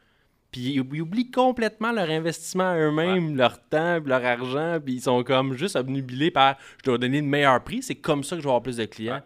[0.50, 4.80] Puis ils, oublient complètement leur investissement à eux-mêmes, leur temps, leur argent.
[4.84, 7.84] Puis ils sont comme juste obnubilés par je dois donner le meilleur prix.
[7.84, 9.22] C'est comme ça que je vais avoir plus de clients.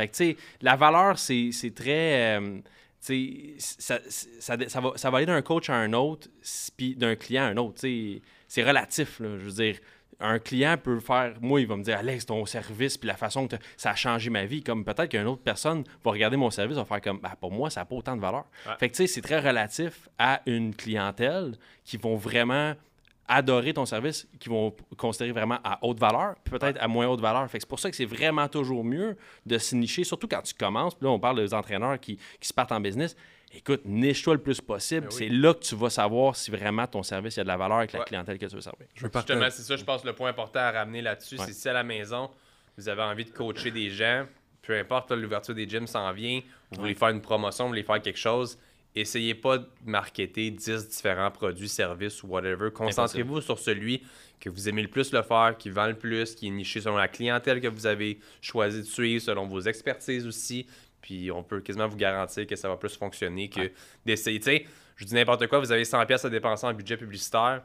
[0.00, 2.38] Fait que, tu sais, la valeur, c'est très.
[2.38, 2.58] Euh,
[3.04, 6.28] tu ça, ça, ça, va, ça va aller d'un coach à un autre,
[6.76, 7.80] puis d'un client à un autre.
[7.80, 9.38] C'est relatif, là.
[9.38, 9.76] Je veux dire
[10.20, 13.48] un client peut faire, moi, il va me dire, Alex, ton service, puis la façon
[13.48, 14.62] que ça a changé ma vie.
[14.62, 17.70] Comme peut-être qu'une autre personne va regarder mon service, va faire comme, bah, pour moi,
[17.70, 18.44] ça n'a pas autant de valeur.
[18.78, 22.74] Fait que, tu sais, c'est très relatif à une clientèle qui vont vraiment
[23.30, 27.20] adorer ton service, qui vont considérer vraiment à haute valeur, puis peut-être à moins haute
[27.20, 27.48] valeur.
[27.50, 29.16] Fait que c'est pour ça que c'est vraiment toujours mieux
[29.46, 30.94] de se nicher, surtout quand tu commences.
[30.94, 33.16] Puis là, on parle des entraîneurs qui, qui se partent en business
[33.52, 35.08] écoute, niche-toi le plus possible.
[35.08, 37.78] Ben c'est là que tu vas savoir si vraiment ton service a de la valeur
[37.78, 38.86] avec la clientèle que tu veux servir.
[38.94, 41.38] Je Justement, c'est ça, je pense, le point important à ramener là-dessus.
[41.38, 42.30] C'est si à la maison,
[42.76, 44.26] vous avez envie de coacher des gens,
[44.62, 46.40] peu importe l'ouverture des gyms s'en vient,
[46.70, 48.58] vous voulez faire une promotion, vous voulez faire quelque chose,
[48.94, 52.70] essayez pas de marketer 10 différents produits, services ou whatever.
[52.70, 54.02] Concentrez-vous sur celui
[54.40, 56.96] que vous aimez le plus le faire, qui vend le plus, qui est niché selon
[56.96, 60.66] la clientèle que vous avez choisi de suivre, selon vos expertises aussi.
[61.02, 63.70] Puis on peut quasiment vous garantir que ça va plus fonctionner que
[64.04, 64.38] d'essayer.
[64.38, 64.66] Tu sais,
[64.96, 67.62] je dis n'importe quoi, vous avez 100$ à dépenser en budget publicitaire,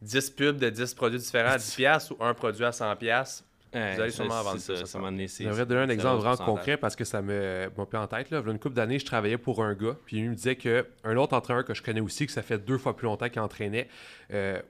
[0.00, 3.42] 10 pubs de 10 produits différents à 10$ ou un produit à 100$,
[3.72, 4.84] vous allez sûrement vendre ça.
[4.84, 8.06] ça, Je devrais donner un exemple vraiment concret parce que ça me m'a pris en
[8.06, 8.30] tête.
[8.30, 8.40] Là.
[8.40, 10.56] Il y a une couple d'années, je travaillais pour un gars, puis il me disait
[10.56, 13.40] qu'un autre entraîneur que je connais aussi, que ça fait deux fois plus longtemps qu'il
[13.40, 13.88] entraînait,
[14.32, 14.60] euh,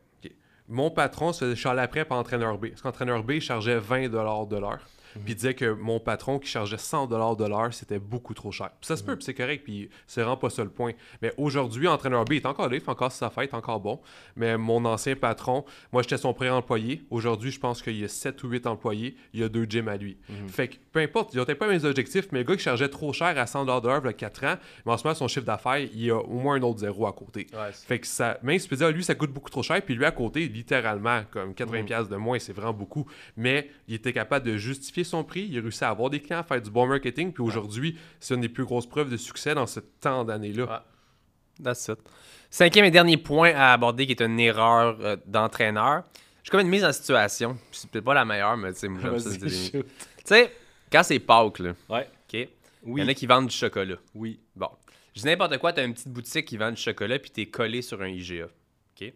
[0.68, 2.68] mon patron se faisait chialer après par entraîneur B.
[2.68, 4.86] Parce qu'entraîneur B chargeait 20 de l'heure.
[5.16, 5.22] Mhm.
[5.22, 8.70] Puis il disait que mon patron qui chargeait 100 de l'heure, c'était beaucoup trop cher.
[8.80, 9.18] Puis ça se peut, mhm.
[9.18, 10.92] puis c'est correct, puis c'est vraiment pas ça le point.
[11.20, 14.00] Mais aujourd'hui, entraîneur B est encore là, il fait encore sa fête, encore bon.
[14.36, 17.02] Mais mon ancien patron, moi j'étais son pré-employé.
[17.10, 19.88] Aujourd'hui, je pense qu'il y a 7 ou 8 employés, il y a deux gyms
[19.88, 20.16] à lui.
[20.28, 20.48] Mhm.
[20.48, 23.12] Fait que peu importe, il n'atteint pas mes objectifs, mais le gars qui chargeait trop
[23.12, 24.56] cher à 100 de l'heure il y a 4 ans,
[24.86, 27.06] mais en ce moment, son chiffre d'affaires, il y a au moins un autre zéro
[27.06, 27.46] à côté.
[27.72, 29.94] fait que ça, même si tu peux dire, lui, ça coûte beaucoup trop cher, puis
[29.94, 33.06] lui à côté, littéralement, comme 80$ de moins, c'est vraiment beaucoup.
[33.36, 36.40] Mais il était capable de justifier son prix, il a réussi à avoir des clients,
[36.40, 37.32] à faire du bon marketing.
[37.32, 40.84] Puis aujourd'hui, c'est une des plus grosses preuves de succès dans ce temps d'année-là.
[41.62, 41.98] That's it.
[42.50, 46.04] Cinquième et dernier point à aborder qui est une erreur euh, d'entraîneur.
[46.42, 47.56] J'ai comme une mise en situation.
[47.70, 49.30] C'est peut-être pas la meilleure, mais tu sais, j'aime ça.
[49.38, 49.84] Tu
[50.24, 50.52] sais,
[50.90, 51.72] quand c'est Pâques, là.
[51.88, 52.08] Ouais.
[52.28, 52.48] OK?
[52.86, 53.96] Il y en a qui vendent du chocolat.
[54.14, 54.40] Oui.
[54.56, 54.68] Bon.
[55.14, 57.42] Je dis n'importe quoi, tu as une petite boutique qui vend du chocolat puis tu
[57.42, 58.46] es collé sur un IGA.
[58.46, 59.12] OK?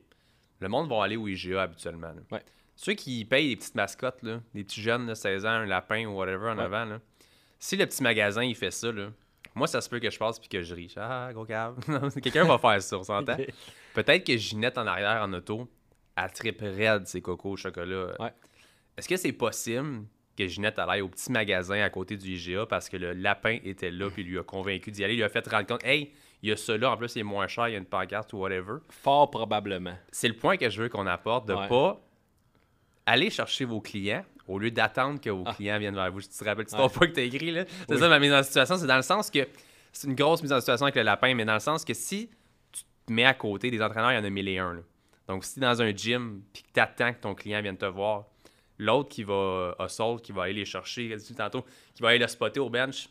[0.60, 2.12] Le monde va aller au IGA habituellement.
[2.30, 2.42] Ouais.
[2.76, 6.04] Ceux qui payent des petites mascottes, là, des petits jeunes, de 16 ans, un lapin
[6.06, 7.00] ou whatever en avant, là,
[7.58, 9.08] si le petit magasin il fait ça, là,
[9.54, 10.94] moi ça se peut que je passe puis que je ris.
[10.96, 11.78] Ah, gros cave.
[12.22, 13.36] Quelqu'un va faire ça, on s'entend?
[13.94, 15.66] Peut-être que Ginette en arrière en auto,
[16.16, 18.14] elle tripe raide ses cocos au chocolat.
[18.20, 18.32] Ouais.
[18.96, 20.04] Est-ce que c'est possible
[20.36, 23.90] que Ginette aille au petit magasin à côté du IGA parce que le lapin était
[23.90, 26.12] là puis lui a convaincu d'y aller, il lui a fait rendre compte, hey,
[26.42, 27.86] il y a ça là, en plus il est moins cher, il y a une
[27.86, 28.78] pancarte ou whatever?
[28.90, 29.96] Fort probablement.
[30.10, 32.05] C'est le point que je veux qu'on apporte de pas
[33.06, 35.54] allez chercher vos clients au lieu d'attendre que vos ah.
[35.54, 36.20] clients viennent vers vous.
[36.20, 36.88] Je te rappelle, tu ouais.
[36.88, 37.64] pas que tu as écrit, là.
[37.88, 38.76] C'est ça ma mise en situation.
[38.76, 39.46] C'est dans le sens que
[39.92, 42.28] c'est une grosse mise en situation avec le lapin, mais dans le sens que si
[42.72, 44.74] tu te mets à côté des entraîneurs, il y en a mille et un.
[44.74, 44.80] Là.
[45.28, 47.76] Donc, si tu es dans un gym puis que tu attends que ton client vienne
[47.76, 48.26] te voir,
[48.78, 52.28] l'autre qui va à sol, qui va aller les chercher, tantôt, qui va aller le
[52.28, 53.08] spotter au bench,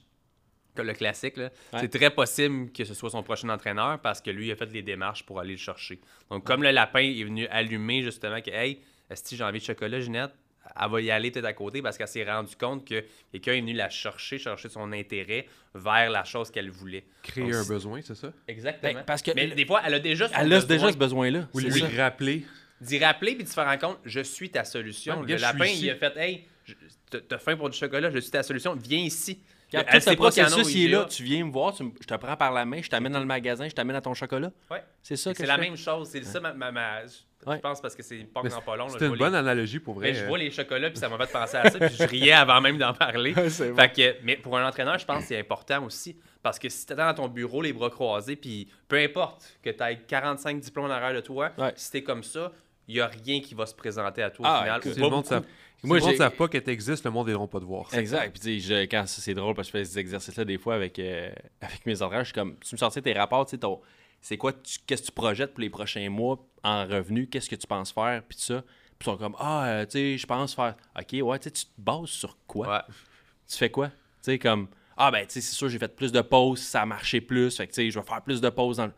[0.76, 1.36] comme le classique,
[1.80, 4.82] c'est très possible que ce soit son prochain entraîneur parce que lui a fait les
[4.82, 6.02] démarches pour aller le chercher.
[6.30, 9.64] Donc, comme le lapin est venu allumer justement que, hey, est-ce que j'ai envie de
[9.64, 10.32] chocolat, Ginette?
[10.82, 13.62] Elle va y aller peut-être à côté parce qu'elle s'est rendue compte que quelqu'un est
[13.62, 15.45] venu la chercher, chercher son intérêt
[15.76, 17.06] vers la chose qu'elle voulait.
[17.22, 18.34] Créer un besoin, c'est ça?
[18.47, 18.93] Exactement.
[18.93, 21.47] Ben, parce que Mais des fois, elle a déjà Elle a déjà ce besoin-là.
[21.53, 22.45] Ou lui rappeler.
[22.82, 25.22] D'y rappeler puis de se faire rendre compte, je suis ta solution.
[25.22, 26.45] le lapin, il a fait, hey,
[27.10, 29.39] t'as faim pour du chocolat, je suis ta solution, viens ici.
[29.72, 32.51] Quand tout ce processus il est là, tu viens me voir, je te prends par
[32.51, 34.51] la main, je t'amène dans le magasin, je t'amène à ton chocolat.
[34.70, 34.84] Ouais.
[35.01, 36.10] C'est ça que C'est la même chose.
[36.10, 37.01] C'est ça ma,
[37.48, 38.89] je pense parce que c'est pas grand pas long.
[38.89, 40.12] C'est une bonne analogie pour vrai.
[40.12, 42.34] Mais je vois les chocolats puis ça m'a fait penser à ça puis je riais
[42.34, 43.34] avant même d'en parler.
[43.34, 46.86] fait que, mais pour un entraîneur, je pense que c'est important aussi parce que si
[46.86, 50.86] tu dans ton bureau les bras croisés puis peu importe que tu aies 45 diplômes
[50.86, 52.52] en arrière de toi, si tu es comme ça,
[52.88, 54.82] il n'y a rien qui va se présenter à toi au ah, final.
[55.84, 57.93] Moi, je ne savent pas qu'elle existe, le monde n'iront pas te voir.
[57.93, 58.38] Exact.
[58.39, 61.32] Puis, je, quand c'est drôle, parce que je fais ces exercices-là des fois avec, euh,
[61.62, 63.66] avec mes entraîneurs, je suis comme, tu me sortais tes rapports, tu sais,
[64.26, 64.53] c'est quoi,
[64.88, 68.23] qu'est-ce que tu projettes pour les prochains mois en revenus, qu'est-ce que tu penses faire,
[68.28, 68.63] puis tout ça.
[68.97, 71.65] Puis ils sont comme, ah, euh, tu sais, je pense faire, ok, ouais, tu te
[71.78, 72.88] bases sur quoi?
[73.47, 73.89] Tu fais quoi?
[73.89, 74.67] Tu sais, comme,
[74.97, 77.55] ah, ben, tu sais, c'est sûr, j'ai fait plus de pauses, ça a marché plus,
[77.55, 78.93] fait que, tu sais, je vais faire plus de pauses dans le.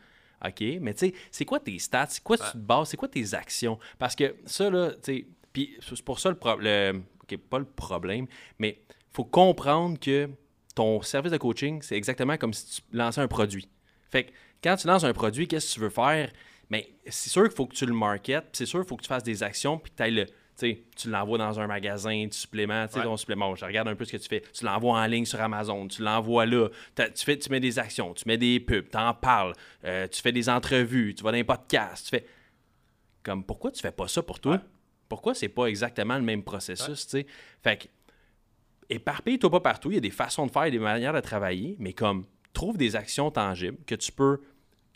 [0.46, 2.08] OK, mais tu sais, c'est quoi tes stats?
[2.08, 2.88] C'est quoi tu te bases?
[2.88, 3.78] C'est quoi tes actions?
[4.00, 7.04] Parce que ça, là, tu sais, puis c'est pour ça le problème.
[7.50, 8.28] pas le problème,
[8.60, 10.30] mais il faut comprendre que
[10.74, 13.68] ton service de coaching, c'est exactement comme si tu lançais un produit.
[14.10, 14.32] Fait que
[14.68, 16.32] quand tu lances un produit, qu'est-ce que tu veux faire?
[16.70, 19.08] Mais c'est sûr qu'il faut que tu le marketes, c'est sûr qu'il faut que tu
[19.08, 20.26] fasses des actions, puis que tu le.
[20.96, 24.12] tu l'envoies dans un magasin, tu suppléments, sais ton supplément, je regarde un peu ce
[24.12, 24.44] que tu fais.
[24.54, 28.14] Tu l'envoies en ligne sur Amazon, tu l'envoies là, tu, fais, tu mets des actions,
[28.14, 29.54] tu mets des pubs, tu en parles,
[29.86, 32.26] euh, tu fais des entrevues, tu vas dans un podcast, tu fais.
[33.24, 34.62] Comme pourquoi tu fais pas ça pour toi?
[35.10, 37.28] pourquoi c'est pas exactement le même processus, tu sais?
[37.64, 37.88] Fait que,
[38.90, 39.90] éparpille-toi pas partout.
[39.92, 42.96] Il y a des façons de faire, des manières de travailler, mais comme, trouve des
[42.96, 44.42] actions tangibles que tu peux,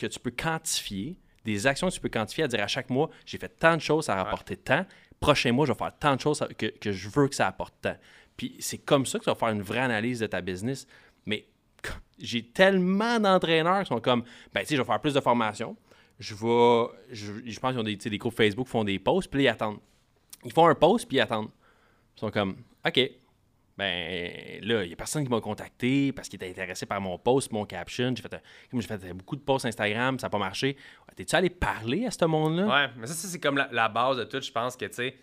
[0.02, 3.10] que tu peux quantifier, des actions que tu peux quantifier à dire à chaque mois,
[3.26, 4.86] j'ai fait tant de choses, ça a rapporté tant.
[5.20, 7.76] Prochain mois, je vais faire tant de choses que, que je veux que ça apporte
[7.82, 7.96] tant.
[8.38, 10.88] Puis c'est comme ça que tu vas faire une vraie analyse de ta business.
[11.26, 11.46] Mais
[12.20, 14.24] j'ai tellement d'entraîneurs qui sont comme,
[14.54, 15.76] ben, tu sais, je vais faire plus de formation.
[16.20, 19.44] Je vais, je, pense qu'ils ont des, des groupes Facebook qui font des posts, puis
[19.44, 19.80] ils attendent.
[20.44, 21.50] Ils font un post, puis ils attendent.
[22.16, 23.12] Ils sont comme, OK,
[23.82, 27.18] ben là, il n'y a personne qui m'a contacté parce qu'il était intéressé par mon
[27.18, 28.14] post, mon caption.
[28.16, 28.40] J'ai fait,
[28.72, 30.78] j'ai fait beaucoup de posts Instagram, ça n'a pas marché.
[31.16, 32.68] T'es-tu allé parler à ce monde-là?
[32.68, 34.40] Ouais, mais ça, c'est comme la, base de tout.
[34.40, 35.16] Je pense que, tu sais,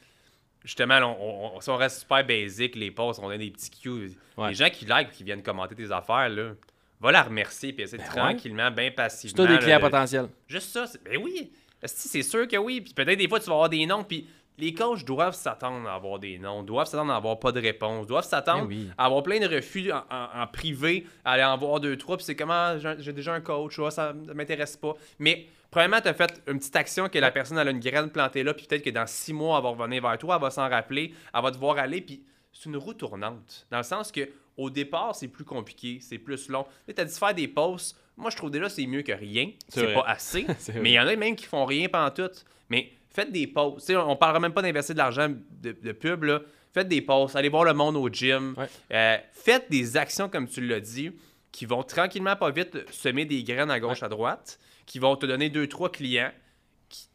[0.65, 4.11] justement, on, si on reste super basic, les posts, on a des petits cues.
[4.39, 6.55] Les gens qui like qui viennent commenter tes affaires, là,
[7.01, 9.47] va la remercier puis essayer ben tranquillement, bien passivement.
[9.47, 10.27] C'est des clients potentiels.
[10.49, 10.87] Juste ça.
[11.05, 11.53] Ben oui.
[11.85, 12.81] C'est sûr que oui.
[12.81, 14.27] Puis peut-être des fois, tu vas avoir des noms, puis
[14.59, 18.07] les coachs doivent s'attendre à avoir des noms, doivent s'attendre à avoir pas de réponse,
[18.07, 21.97] doivent s'attendre Eh à avoir plein de refus en, privé, à aller en voir deux,
[21.97, 24.95] trois, puis c'est comment ah, j'ai déjà un coach, ça ne m'intéresse pas.
[25.21, 28.43] Mais premièrement, tu as fait une petite action que la personne a une graine plantée
[28.43, 30.69] là, puis peut-être que dans six mois, elle va revenir vers toi, elle va s'en
[30.69, 33.67] rappeler, elle va te voir aller, puis c'est une roue tournante.
[33.71, 36.67] Dans le sens que au départ, c'est plus compliqué, c'est plus long.
[36.89, 37.97] Tu as dit faire des posts.
[38.17, 39.53] Moi, je trouve déjà c'est mieux que rien.
[39.69, 40.45] C'est pas assez.
[40.75, 42.35] mais il y en a même qui font rien pendant tout.
[42.69, 43.91] Mais faites des posts.
[43.91, 46.25] on ne parlera même pas d'investir de l'argent de, pub.
[46.25, 46.41] Là.
[46.73, 47.35] Faites des posts.
[47.35, 48.55] Allez voir le monde au gym.
[48.93, 51.11] Euh, faites des actions, comme tu l'as dit,
[51.51, 55.27] qui vont tranquillement, pas vite, semer des graines à gauche, à droite, qui vont te
[55.27, 56.31] donner deux, trois clients.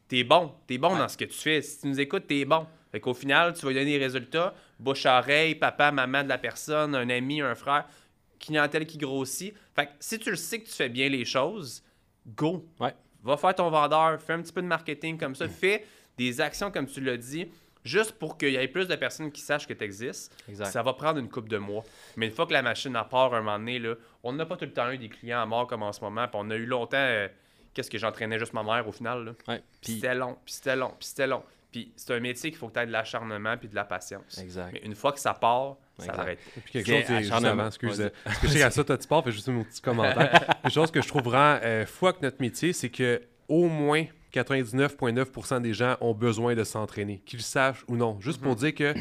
[0.09, 0.51] T'es bon.
[0.67, 1.61] T'es bon dans ce que tu fais.
[1.61, 2.67] Si tu nous écoutes, t'es bon.
[2.91, 4.53] Fait qu'au final, tu vas donner des résultats.
[4.79, 7.87] Bouche à oreille, papa, maman de la personne, un ami, un frère,
[8.39, 9.53] clientèle qui grossit.
[9.73, 11.81] Fait que si tu le sais que tu fais bien les choses,
[12.27, 12.67] go.
[12.79, 12.93] Ouais.
[13.23, 15.85] Va faire ton vendeur, fais un petit peu de marketing comme ça, fais
[16.17, 17.47] des actions comme tu l'as dit,
[17.83, 20.31] juste pour qu'il y ait plus de personnes qui sachent que tu existes.
[20.65, 21.83] Ça va prendre une coupe de mois.
[22.17, 24.57] Mais une fois que la machine à part un moment donné, là, on n'a pas
[24.57, 26.27] tout le temps eu des clients à mort comme en ce moment.
[26.27, 26.97] Puis on a eu longtemps.
[26.97, 27.27] Euh,
[27.73, 29.35] qu'est-ce que j'entraînais juste ma mère au final?
[29.81, 31.43] Puis c'était long, puis c'était long, puis c'était long.
[31.71, 34.37] Puis c'est un métier qu'il faut que tu aies de l'acharnement puis de la patience.
[34.37, 34.71] Exact.
[34.73, 36.39] Mais une fois que ça part, ça arrête.
[36.57, 39.23] Et puis quelque chose, acharnement, excuse, moi parce que je sais à ça, tu pars,
[39.23, 40.31] fais juste mon petit commentaire.
[40.63, 44.05] quelque chose que je trouve vraiment euh, fou avec notre métier, c'est que au moins
[44.33, 48.19] 99,9% des gens ont besoin de s'entraîner, qu'ils le sachent ou non.
[48.19, 48.57] Juste pour mhm.
[48.57, 48.93] dire que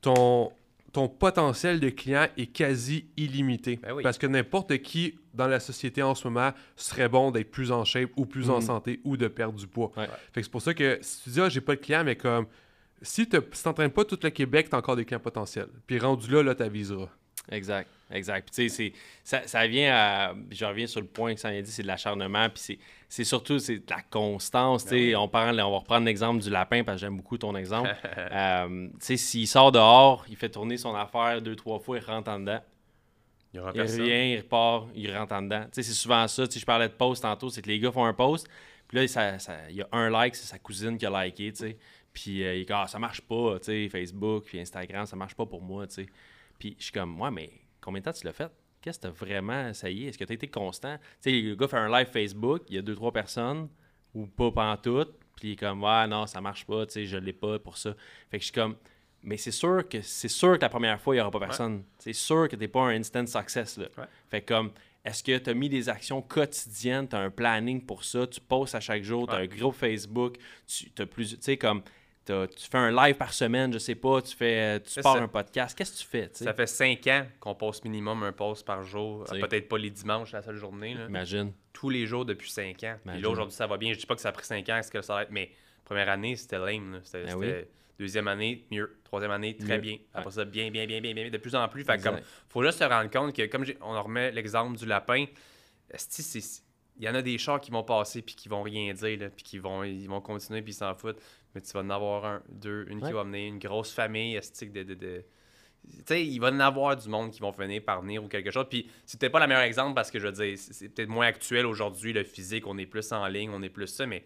[0.00, 0.50] ton,
[0.92, 3.78] ton potentiel de client est quasi illimité.
[3.82, 7.70] Ben Parce que n'importe qui dans la société en ce moment serait bon d'être plus
[7.70, 8.62] en shape ou plus en mhm.
[8.62, 9.92] santé ou de perdre du poids.
[10.34, 12.46] c'est pour ça que si tu dis, ah, j'ai pas de client, mais comme
[13.02, 15.68] si tu n'entraînes pas tout le Québec, tu as encore des clients potentiels.
[15.86, 17.08] Puis rendu là, là, tu aviseras.
[17.50, 18.50] Exact, exact.
[18.50, 18.92] Puis tu sais,
[19.24, 20.34] ça, ça vient à.
[20.50, 22.48] Je reviens sur le point que ça vient dit, c'est de l'acharnement.
[22.50, 22.78] Puis
[23.08, 24.84] c'est surtout c'est de la constance.
[24.84, 27.38] tu sais, ben on, parle, on va reprendre l'exemple du lapin parce que j'aime beaucoup
[27.38, 27.94] ton exemple.
[28.16, 32.04] euh, tu sais, s'il sort dehors, il fait tourner son affaire deux, trois fois, il
[32.04, 32.60] rentre en dedans.
[33.54, 35.62] Il, il revient, il repart, il rentre en dedans.
[35.64, 36.46] Tu sais, c'est souvent ça.
[36.46, 38.46] Tu je parlais de post tantôt, c'est que les gars font un post.
[38.88, 39.36] Puis là, ça,
[39.70, 41.78] il y a un like, c'est sa cousine qui a liké, tu sais.
[42.20, 45.36] Puis euh, il dit, ah, ça marche pas, tu sais, Facebook, puis Instagram, ça marche
[45.36, 46.06] pas pour moi, tu sais.
[46.58, 47.48] Puis je suis comme, ouais, mais
[47.80, 48.50] combien de temps tu l'as fait?
[48.80, 50.08] Qu'est-ce que tu as vraiment essayé?
[50.08, 50.96] Est-ce que tu as été constant?
[51.22, 53.68] Tu sais, le gars fait un live Facebook, il y a deux, trois personnes,
[54.14, 55.06] ou pas pendant tout,
[55.36, 57.78] puis il est comme, ouais, non, ça marche pas, tu sais, je l'ai pas pour
[57.78, 57.94] ça.
[58.32, 58.74] Fait que je suis comme,
[59.22, 61.84] mais c'est sûr que c'est sûr que la première fois, il n'y aura pas personne.
[61.98, 63.78] C'est sûr que tu n'es pas un instant success.
[63.78, 63.86] Là.
[64.28, 64.72] Fait comme,
[65.04, 68.40] est-ce que tu as mis des actions quotidiennes, tu as un planning pour ça, tu
[68.40, 71.36] postes à chaque jour, tu as un groupe Facebook, tu as plus.
[71.36, 71.82] Tu sais, comme
[72.32, 75.76] tu fais un live par semaine, je sais pas, tu fais tu pars un podcast.
[75.76, 76.30] Qu'est-ce que tu fais?
[76.32, 79.24] Ça fait cinq ans qu'on poste minimum un post par jour.
[79.24, 80.96] Peut-être pas les dimanches, la seule journée.
[81.08, 81.52] Imagine.
[81.72, 82.96] Tous les jours depuis cinq ans.
[83.14, 83.92] Et là, aujourd'hui, ça va bien.
[83.92, 85.30] Je dis pas que ça a pris cinq ans, est-ce que ça va être.
[85.30, 85.50] Mais
[85.84, 87.00] première année, c'était lame.
[87.04, 87.64] C'était ben
[87.98, 89.00] deuxième année, mieux.
[89.04, 89.96] Troisième année, très bien.
[90.14, 91.84] Après ça, bien, bien, bien, bien, bien, de plus en plus.
[91.84, 95.24] Fait comme, faut juste se rendre compte que, comme on remet l'exemple du lapin,
[95.90, 99.44] il y en a des chars qui vont passer puis qui vont rien dire, puis
[99.44, 101.20] qui vont, ils vont continuer puis ils s'en foutent
[101.54, 104.72] mais tu vas en avoir un, deux, une qui va amener une grosse famille estique
[104.72, 105.24] de, de, de...
[105.88, 108.50] Tu sais, il va en avoir du monde qui vont venir par venir ou quelque
[108.50, 108.66] chose.
[108.68, 111.66] Puis c'était pas le meilleur exemple parce que je veux dire, c'est peut-être moins actuel
[111.66, 114.24] aujourd'hui, le physique, on est plus en ligne, on est plus ça, mais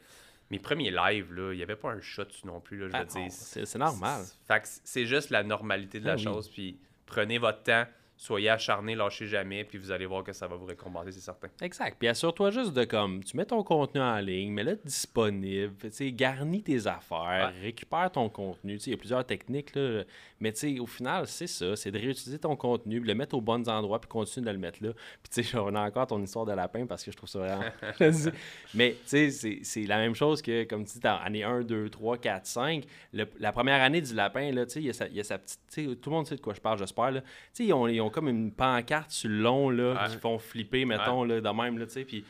[0.50, 2.78] mes premiers lives, là, il n'y avait pas un shot non plus.
[2.78, 3.32] Là, je veux ah, dire.
[3.32, 4.24] C'est normal.
[4.46, 6.48] Fait c'est juste la normalité de la ah chose.
[6.48, 7.86] Puis prenez votre temps
[8.22, 11.48] soyez acharné, lâchez jamais, puis vous allez voir que ça va vous récompenser, c'est certain.
[11.60, 11.96] Exact.
[11.98, 16.12] Puis assure-toi juste de comme, tu mets ton contenu en ligne, mets-le disponible, tu sais,
[16.12, 18.74] garnis tes affaires, récupère ton contenu.
[18.74, 20.04] Tu sais, il y a plusieurs techniques, là,
[20.38, 23.40] mais tu sais, au final, c'est ça, c'est de réutiliser ton contenu, le mettre aux
[23.40, 24.92] bons endroits, puis continuer de le mettre là.
[25.20, 27.40] Puis tu sais, on a encore ton histoire de lapin parce que je trouve ça
[27.40, 27.64] vraiment...
[28.74, 32.18] mais tu sais, c'est la même chose que, comme tu dis, année 1, 2, 3,
[32.18, 35.58] 4, 5, la première année du lapin, là, tu sais, il y, a sa petite...
[36.00, 37.20] Tout le monde sait de quoi je parle, j'espère, là.
[37.20, 40.38] Tu sais, ils ont, ils ont comme une pancarte sur le long, là, qui font
[40.38, 42.24] flipper, mettons, là, de même, là, tu sais, puis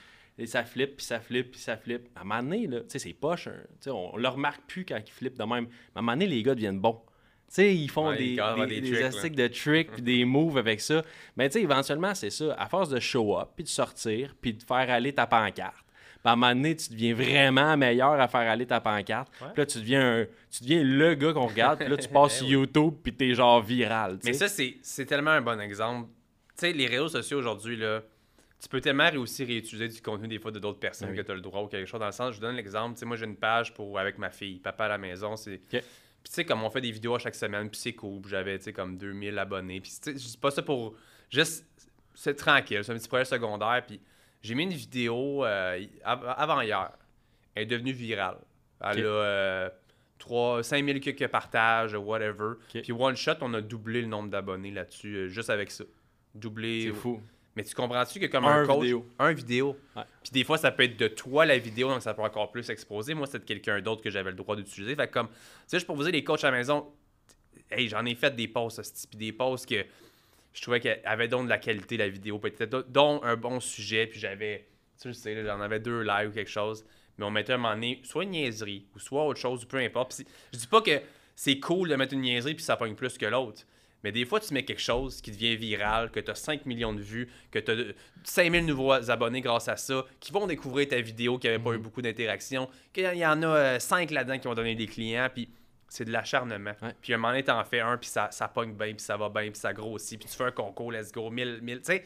[0.47, 2.09] ça flippe, puis ça flippe, puis ça flippe.
[2.17, 4.85] À un moment donné, là, tu sais, c'est poche, hein, sais on, le remarque plus
[4.85, 5.67] quand ils flippent de même.
[5.67, 7.01] Mais à un moment donné, les gars deviennent bons.
[7.49, 11.03] Tu sais, ils font des, des, des, de tricks, puis des moves avec ça.
[11.37, 12.55] Mais tu sais, éventuellement, c'est ça.
[12.59, 15.85] À force de show up, puis de sortir, puis de faire aller ta pancarte,
[16.25, 19.31] à un moment donné, tu deviens vraiment meilleur à faire aller ta pancarte.
[19.39, 21.81] Puis là, tu deviens, tu deviens le gars qu'on regarde.
[21.81, 24.19] Puis là, tu passes sur YouTube, puis t'es genre viral.
[24.25, 26.09] Mais ça, c'est tellement un bon exemple.
[26.57, 28.03] Tu sais, les réseaux sociaux aujourd'hui, là,
[28.63, 31.31] tu peux tellement réussir à réutiliser du contenu des fois de d'autres personnes que tu
[31.33, 31.99] as le droit ou quelque chose.
[31.99, 34.31] Dans le sens, je donne l'exemple, tu sais, moi j'ai une page pour avec ma
[34.31, 35.59] fille, papa à la maison, c'est...
[35.69, 35.81] Puis
[36.31, 38.67] tu sais, comme on fait des vidéos à chaque semaine, puis c'est cool, j'avais, tu
[38.67, 39.81] sais, comme 2000 abonnés.
[39.81, 40.95] Puis tu sais, je dis pas ça pour...
[41.29, 41.67] Juste,
[42.15, 44.01] c'est tranquille, c'est un petit projet secondaire, puis
[44.43, 46.91] j'ai mis une vidéo euh, avant-hier.
[47.55, 48.39] Elle est devenue virale.
[48.81, 49.71] Elle a
[50.23, 52.55] 3, 5000 quelques partages, whatever.
[52.69, 55.85] Puis One Shot, on a doublé le nombre d'abonnés là-dessus, euh, juste avec ça.
[56.35, 56.83] Doublé.
[56.83, 57.21] C'est fou.
[57.57, 58.87] Mais tu comprends-tu que comme un, coach,
[59.19, 59.77] un vidéo.
[60.23, 62.71] Puis des fois, ça peut être de toi la vidéo, donc ça peut encore plus
[62.71, 63.13] exposer.
[63.15, 64.95] Moi, c'est de quelqu'un d'autre que j'avais le droit d'utiliser.
[64.95, 65.35] Fait comme, tu
[65.67, 66.87] sais, je pour vous dire, les coachs à la maison,
[67.71, 69.85] hey, j'en ai fait des posts, puis des posts que
[70.53, 74.07] je trouvais qu'elle avait donc de la qualité, la vidéo, peut-être, dont un bon sujet,
[74.07, 74.67] puis j'avais,
[75.01, 76.85] tu sais, j'en avais deux lives ou quelque chose,
[77.19, 79.79] mais on mettait un moment donné, soit une niaiserie, ou soit autre chose, ou peu
[79.79, 80.23] importe.
[80.53, 81.01] je dis pas que
[81.37, 83.63] c'est cool de mettre une niaiserie, puis ça pogne plus que l'autre.
[84.05, 86.93] Mais des fois, tu mets quelque chose qui devient viral, que tu as 5 millions
[86.93, 87.77] de vues, que tu as
[88.25, 91.77] 5000 nouveaux abonnés grâce à ça, qui vont découvrir ta vidéo, qui n'avait pas eu
[91.77, 91.83] mhm.
[91.83, 95.49] beaucoup d'interaction, qu'il y en a 5 euh, là-dedans qui vont donner des clients, puis
[95.93, 96.73] c'est de l'acharnement.
[97.03, 99.29] Puis un moment donné, t'en fais un, puis ça, ça pogne bien, puis ça va
[99.29, 102.05] bien, puis ça grossit, puis tu fais un concours, let's go, 1000, 1000, tu sais.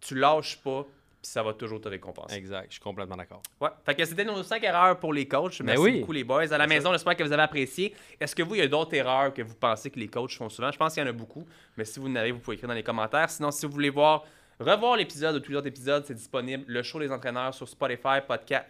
[0.00, 2.34] Tu lâches pas, puis ça va toujours te récompenser.
[2.34, 3.40] Exact, je suis complètement d'accord.
[3.60, 5.60] Ouais, fait que c'était nos 5 erreurs pour les coachs.
[5.60, 6.52] Ben Merci beaucoup les boys.
[6.52, 7.94] À la maison, j'espère que vous avez apprécié.
[8.18, 10.48] Est-ce que vous, il y a d'autres erreurs que vous pensez que les coachs font
[10.48, 10.72] souvent?
[10.72, 12.68] Je pense qu'il y en a beaucoup, mais si vous en avez, vous pouvez écrire
[12.68, 13.30] dans les commentaires.
[13.30, 14.24] Sinon, si vous voulez voir,
[14.58, 16.64] revoir l'épisode ou tous les autres épisodes, c'est disponible.
[16.66, 18.66] Le show des entraîneurs sur Spotify, podcast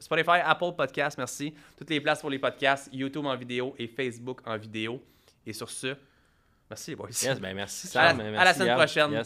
[0.00, 1.54] Spotify, Apple Podcast, merci.
[1.76, 5.02] Toutes les places pour les podcasts, YouTube en vidéo et Facebook en vidéo.
[5.44, 5.96] Et sur ce,
[6.70, 7.08] merci les boys.
[7.08, 9.22] Yes, ben merci Sam, à, la, à la semaine prochaine.